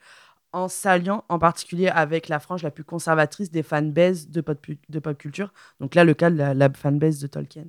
[0.53, 4.99] en s'alliant en particulier avec la frange la plus conservatrice des fanbases de pop, de
[4.99, 5.53] pop culture.
[5.81, 7.67] Donc là, le cas de la, fanbase de Tolkien.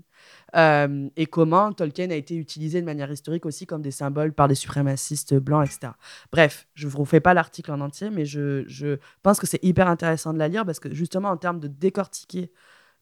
[0.56, 4.48] Euh, et comment Tolkien a été utilisé de manière historique aussi comme des symboles par
[4.48, 5.94] des suprémacistes blancs, etc.
[6.32, 9.64] Bref, je ne vous refais pas l'article en entier, mais je, je pense que c'est
[9.64, 12.52] hyper intéressant de la lire parce que justement, en termes de décortiquer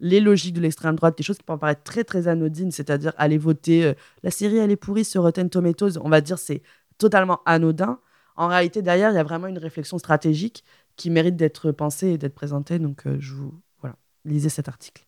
[0.02, 3.38] les logiques de l'extrême droite, des choses qui peuvent paraître très très anodines, c'est-à-dire aller
[3.38, 6.62] voter, euh, la série elle est pourrie sur Rotten Tomatoes, on va dire c'est
[6.98, 8.00] totalement anodin
[8.40, 10.64] en réalité, derrière, il y a vraiment une réflexion stratégique
[10.96, 12.80] qui mérite d'être pensée et d'être présentée.
[12.80, 13.54] Donc, euh, je vous.
[13.82, 15.06] Voilà, lisez cet article.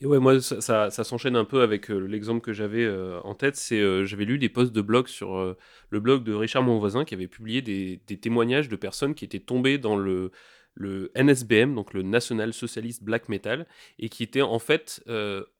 [0.00, 3.56] Et ouais, moi, ça, s'enchaîne un peu avec euh, l'exemple que j'avais euh, en tête.
[3.56, 5.54] C'est j'avais lu des posts de blog sur
[5.90, 9.76] le blog de Richard Monvoisin qui avait publié des, témoignages de personnes qui étaient tombées
[9.76, 10.30] dans le,
[10.72, 13.66] le NSBM, donc le National Socialist Black Metal,
[13.98, 15.04] et qui étaient en fait,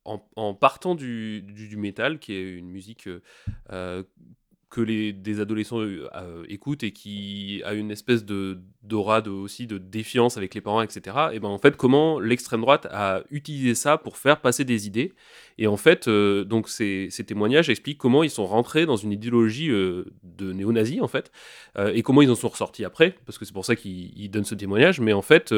[0.07, 3.11] en, partant du, du, du, metal, qui est une musique
[4.71, 9.29] que les, des adolescents euh, euh, écoutent et qui a une espèce de d'aura de,
[9.29, 11.17] aussi de défiance avec les parents, etc.
[11.33, 15.13] Et ben en fait, comment l'extrême droite a utilisé ça pour faire passer des idées.
[15.59, 19.13] Et en fait, euh, donc ces, ces, témoignages expliquent comment ils sont rentrés dans une
[19.13, 21.31] idéologie de néo-nazis, en fait,
[21.93, 24.55] et comment ils en sont ressortis après, parce que c'est pour ça qu'ils donnent ce
[24.55, 25.01] témoignage.
[25.01, 25.55] Mais en fait,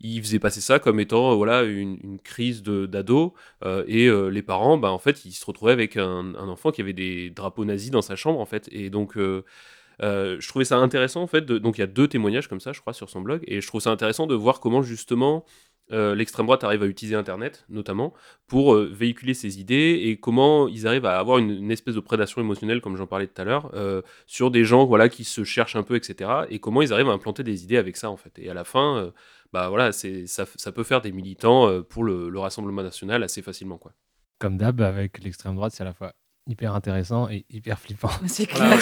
[0.00, 3.34] ils faisaient passer ça comme étant voilà une, une crise d'ado,
[3.86, 6.92] et les parents, ben, en fait, ils se retrouvaient avec un, un enfant qui avait
[6.92, 9.44] des drapeaux nazis dans sa chambre, en fait et donc, euh,
[10.02, 11.42] euh, je trouvais ça intéressant, en fait.
[11.42, 13.42] donc, il y a deux témoignages comme ça, je crois, sur son blog.
[13.46, 15.44] Et je trouve ça intéressant de voir comment, justement,
[15.92, 18.14] euh, l'extrême droite arrive à utiliser Internet, notamment,
[18.46, 22.80] pour véhiculer ses idées et comment ils arrivent à avoir une, espèce de prédation émotionnelle,
[22.80, 23.70] comme j'en parlais tout à l'heure,
[24.26, 26.30] sur des gens voilà, qui se cherchent un peu, etc.
[26.50, 28.38] Et comment ils arrivent à implanter des idées avec ça, en fait.
[28.38, 29.12] Et à la fin,
[29.52, 33.92] bah voilà, ça, peut faire des militants pour le, le Rassemblement national assez facilement, quoi.
[34.38, 36.12] Comme d'hab, avec l'extrême droite, c'est à la fois
[36.46, 38.10] hyper intéressant et hyper flippant.
[38.26, 38.78] C'est clair.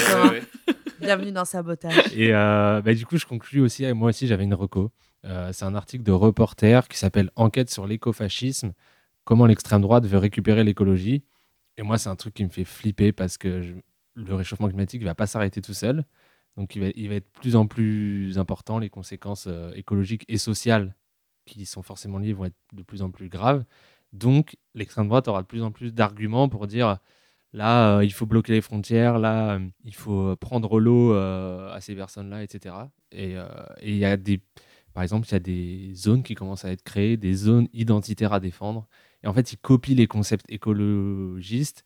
[1.01, 2.13] Bienvenue dans Sabotage.
[2.15, 4.93] Et euh, bah, du coup, je conclus aussi, moi aussi j'avais une reco.
[5.25, 8.73] Euh, c'est un article de reporter qui s'appelle Enquête sur l'écofascisme,
[9.25, 11.25] comment l'extrême droite veut récupérer l'écologie.
[11.77, 13.75] Et moi, c'est un truc qui me fait flipper parce que
[14.15, 16.05] le réchauffement climatique ne va pas s'arrêter tout seul.
[16.57, 18.79] Donc, il va, il va être plus en plus important.
[18.79, 20.95] Les conséquences euh, écologiques et sociales
[21.47, 23.65] qui sont forcément liées vont être de plus en plus graves.
[24.13, 26.99] Donc, l'extrême droite aura de plus en plus d'arguments pour dire
[27.55, 29.19] Là, euh, il faut bloquer les frontières.
[29.19, 32.75] Là, euh, il faut euh, prendre l'eau à ces personnes-là, etc.
[33.13, 33.37] Et
[33.83, 34.41] il y a des,
[34.95, 38.33] par exemple, il y a des zones qui commencent à être créées, des zones identitaires
[38.33, 38.89] à défendre.
[39.23, 41.85] Et en fait, ils copient les concepts écologistes.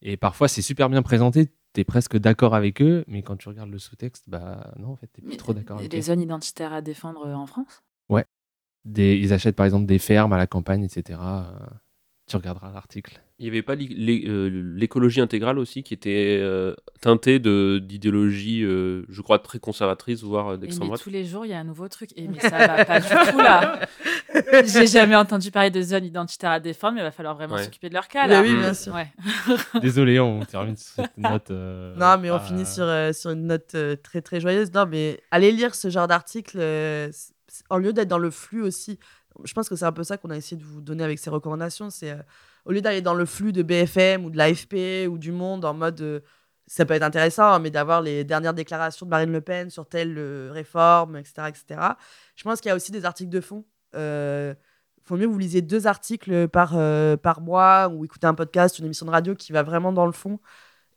[0.00, 1.48] Et parfois, c'est super bien présenté.
[1.74, 4.96] Tu es presque d'accord avec eux, mais quand tu regardes le sous-texte, bah non, en
[4.96, 5.96] fait, tu plus trop d'accord avec eux.
[5.96, 7.82] Des zones identitaires à défendre en France?
[8.08, 8.24] Ouais.
[8.84, 11.20] Des, ils achètent par exemple des fermes à la campagne, etc.
[12.26, 13.20] Tu regarderas l'article.
[13.40, 19.22] Il n'y avait pas euh, l'écologie intégrale aussi qui était euh, teintée d'idéologie, euh, je
[19.22, 21.00] crois, très conservatrice, voire d'extrême droite.
[21.00, 22.10] Tous les jours, il y a un nouveau truc.
[22.16, 23.78] Et mais ça va pas du tout là.
[24.64, 27.88] J'ai jamais entendu parler de zones identitaires à défendre, mais il va falloir vraiment s'occuper
[27.88, 28.26] de leur cas.
[28.26, 28.42] Là.
[28.42, 28.92] oui, bien sûr.
[28.92, 29.06] Ouais.
[29.80, 31.50] Désolé, on termine sur cette note.
[31.50, 34.72] non, mais on finit sur, sur une note très très joyeuse.
[34.72, 36.58] Non, mais allez lire ce genre d'article
[37.70, 38.98] en lieu d'être dans le flux aussi.
[39.44, 41.30] Je pense que c'est un peu ça qu'on a essayé de vous donner avec ces
[41.30, 41.90] recommandations.
[41.90, 42.16] C'est
[42.68, 45.72] au lieu d'aller dans le flux de BFM ou de l'AFP ou du Monde en
[45.74, 46.20] mode euh,
[46.66, 49.88] ça peut être intéressant, hein, mais d'avoir les dernières déclarations de Marine Le Pen sur
[49.88, 51.80] telle euh, réforme, etc., etc.
[52.36, 53.64] Je pense qu'il y a aussi des articles de fond.
[53.94, 54.54] Il euh,
[55.02, 56.76] faut mieux que vous lisiez deux articles par,
[57.22, 60.12] par mois ou écoutez un podcast, une émission de radio qui va vraiment dans le
[60.12, 60.38] fond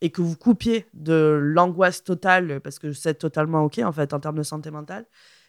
[0.01, 4.19] et que vous coupiez de l'angoisse totale, parce que c'est totalement OK en fait en
[4.19, 5.05] termes de santé mentale.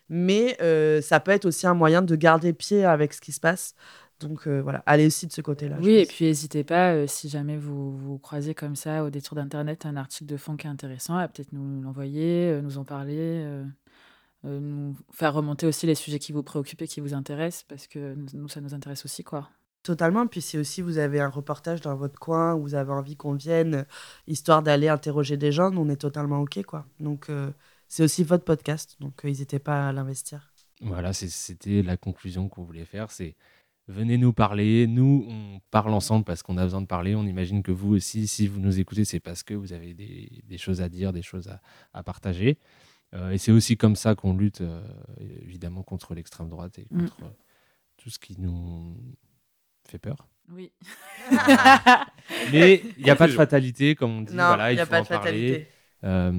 [0.08, 0.56] Mais
[1.02, 3.74] ça peut être aussi un moyen de garder pied avec ce qui se passe.
[4.24, 5.76] Donc euh, voilà, allez aussi de ce côté-là.
[5.80, 9.36] Oui, et puis n'hésitez pas, euh, si jamais vous, vous croisez comme ça au détour
[9.36, 12.84] d'Internet un article de fond qui est intéressant, à peut-être nous l'envoyer, euh, nous en
[12.84, 13.44] parler,
[14.44, 18.16] nous faire remonter aussi les sujets qui vous préoccupent et qui vous intéressent, parce que
[18.34, 19.22] nous, ça nous intéresse aussi.
[19.22, 19.48] quoi.
[19.82, 20.26] Totalement.
[20.26, 23.34] Puis si aussi vous avez un reportage dans votre coin, où vous avez envie qu'on
[23.34, 23.86] vienne,
[24.26, 26.62] histoire d'aller interroger des gens, on est totalement OK.
[26.64, 26.86] quoi.
[26.98, 27.30] Donc
[27.88, 30.52] c'est aussi votre podcast, donc n'hésitez pas à l'investir.
[30.80, 33.10] Voilà, c'était la conclusion qu'on voulait faire.
[33.10, 33.36] C'est
[33.88, 34.86] venez nous parler.
[34.86, 37.14] Nous, on parle ensemble parce qu'on a besoin de parler.
[37.14, 40.58] On imagine que vous aussi, si vous nous écoutez, c'est parce que vous avez des,
[40.58, 41.50] choses à dire, des choses
[41.92, 42.58] à, partager.
[43.14, 44.82] Euh, et c'est aussi comme ça qu'on lutte, euh,
[45.42, 47.08] évidemment, contre l'extrême droite et mm.
[47.08, 47.34] contre
[47.98, 48.96] tout ce qui nous
[49.86, 50.28] fait peur.
[50.50, 50.72] Oui.
[52.52, 54.34] Mais il n'y a pas de fatalité, comme on dit.
[54.34, 55.68] Non, voilà, il n'y a pas de fatalité.
[56.04, 56.32] Euh,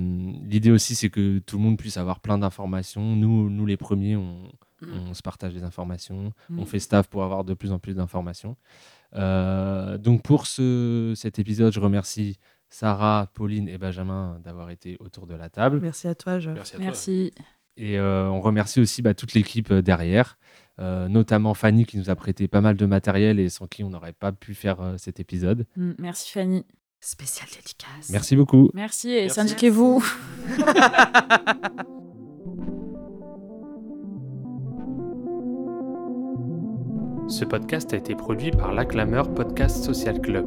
[0.43, 3.15] l'idée aussi, c'est que tout le monde puisse avoir plein d'informations.
[3.15, 4.51] Nous, nous, les premiers, on,
[4.87, 5.09] Mm.
[5.09, 6.65] On se partage des informations, on mm.
[6.65, 8.55] fait staff pour avoir de plus en plus d'informations.
[9.15, 12.37] Euh, donc pour ce, cet épisode, je remercie
[12.69, 15.79] Sarah, Pauline et Benjamin d'avoir été autour de la table.
[15.81, 16.39] Merci à toi,
[16.79, 17.31] Merci.
[17.77, 20.37] Et euh, on remercie aussi bah, toute l'équipe euh, derrière,
[20.79, 23.89] euh, notamment Fanny qui nous a prêté pas mal de matériel et sans qui on
[23.89, 25.65] n'aurait pas pu faire euh, cet épisode.
[25.75, 26.65] Mm, merci Fanny.
[26.99, 28.09] Spécial dédicace.
[28.09, 28.69] Merci beaucoup.
[28.73, 29.35] Merci et Merci.
[29.35, 30.03] syndiquez-vous.
[37.33, 40.45] Ce podcast a été produit par l'Acclameur Podcast Social Club,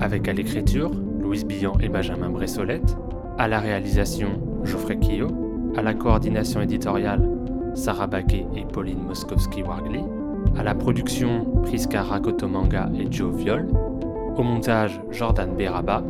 [0.00, 0.90] avec à l'écriture
[1.22, 2.96] Louise Billan et Benjamin Bressolette,
[3.38, 4.30] à la réalisation
[4.64, 5.30] Geoffrey Quillot,
[5.76, 7.24] à la coordination éditoriale
[7.74, 10.02] Sarah Baquet et Pauline Moskowski-Wargley,
[10.58, 13.68] à la production Priska Rakotomanga et Joe Viol,
[14.36, 16.02] au montage Jordan Beraba,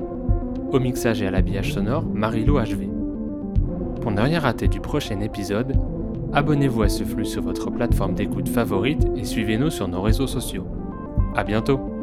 [0.73, 2.89] au mixage et à l'habillage sonore Marilo HV.
[4.01, 5.75] Pour ne rien rater du prochain épisode,
[6.33, 10.67] abonnez-vous à ce flux sur votre plateforme d'écoute favorite et suivez-nous sur nos réseaux sociaux.
[11.35, 11.98] À bientôt!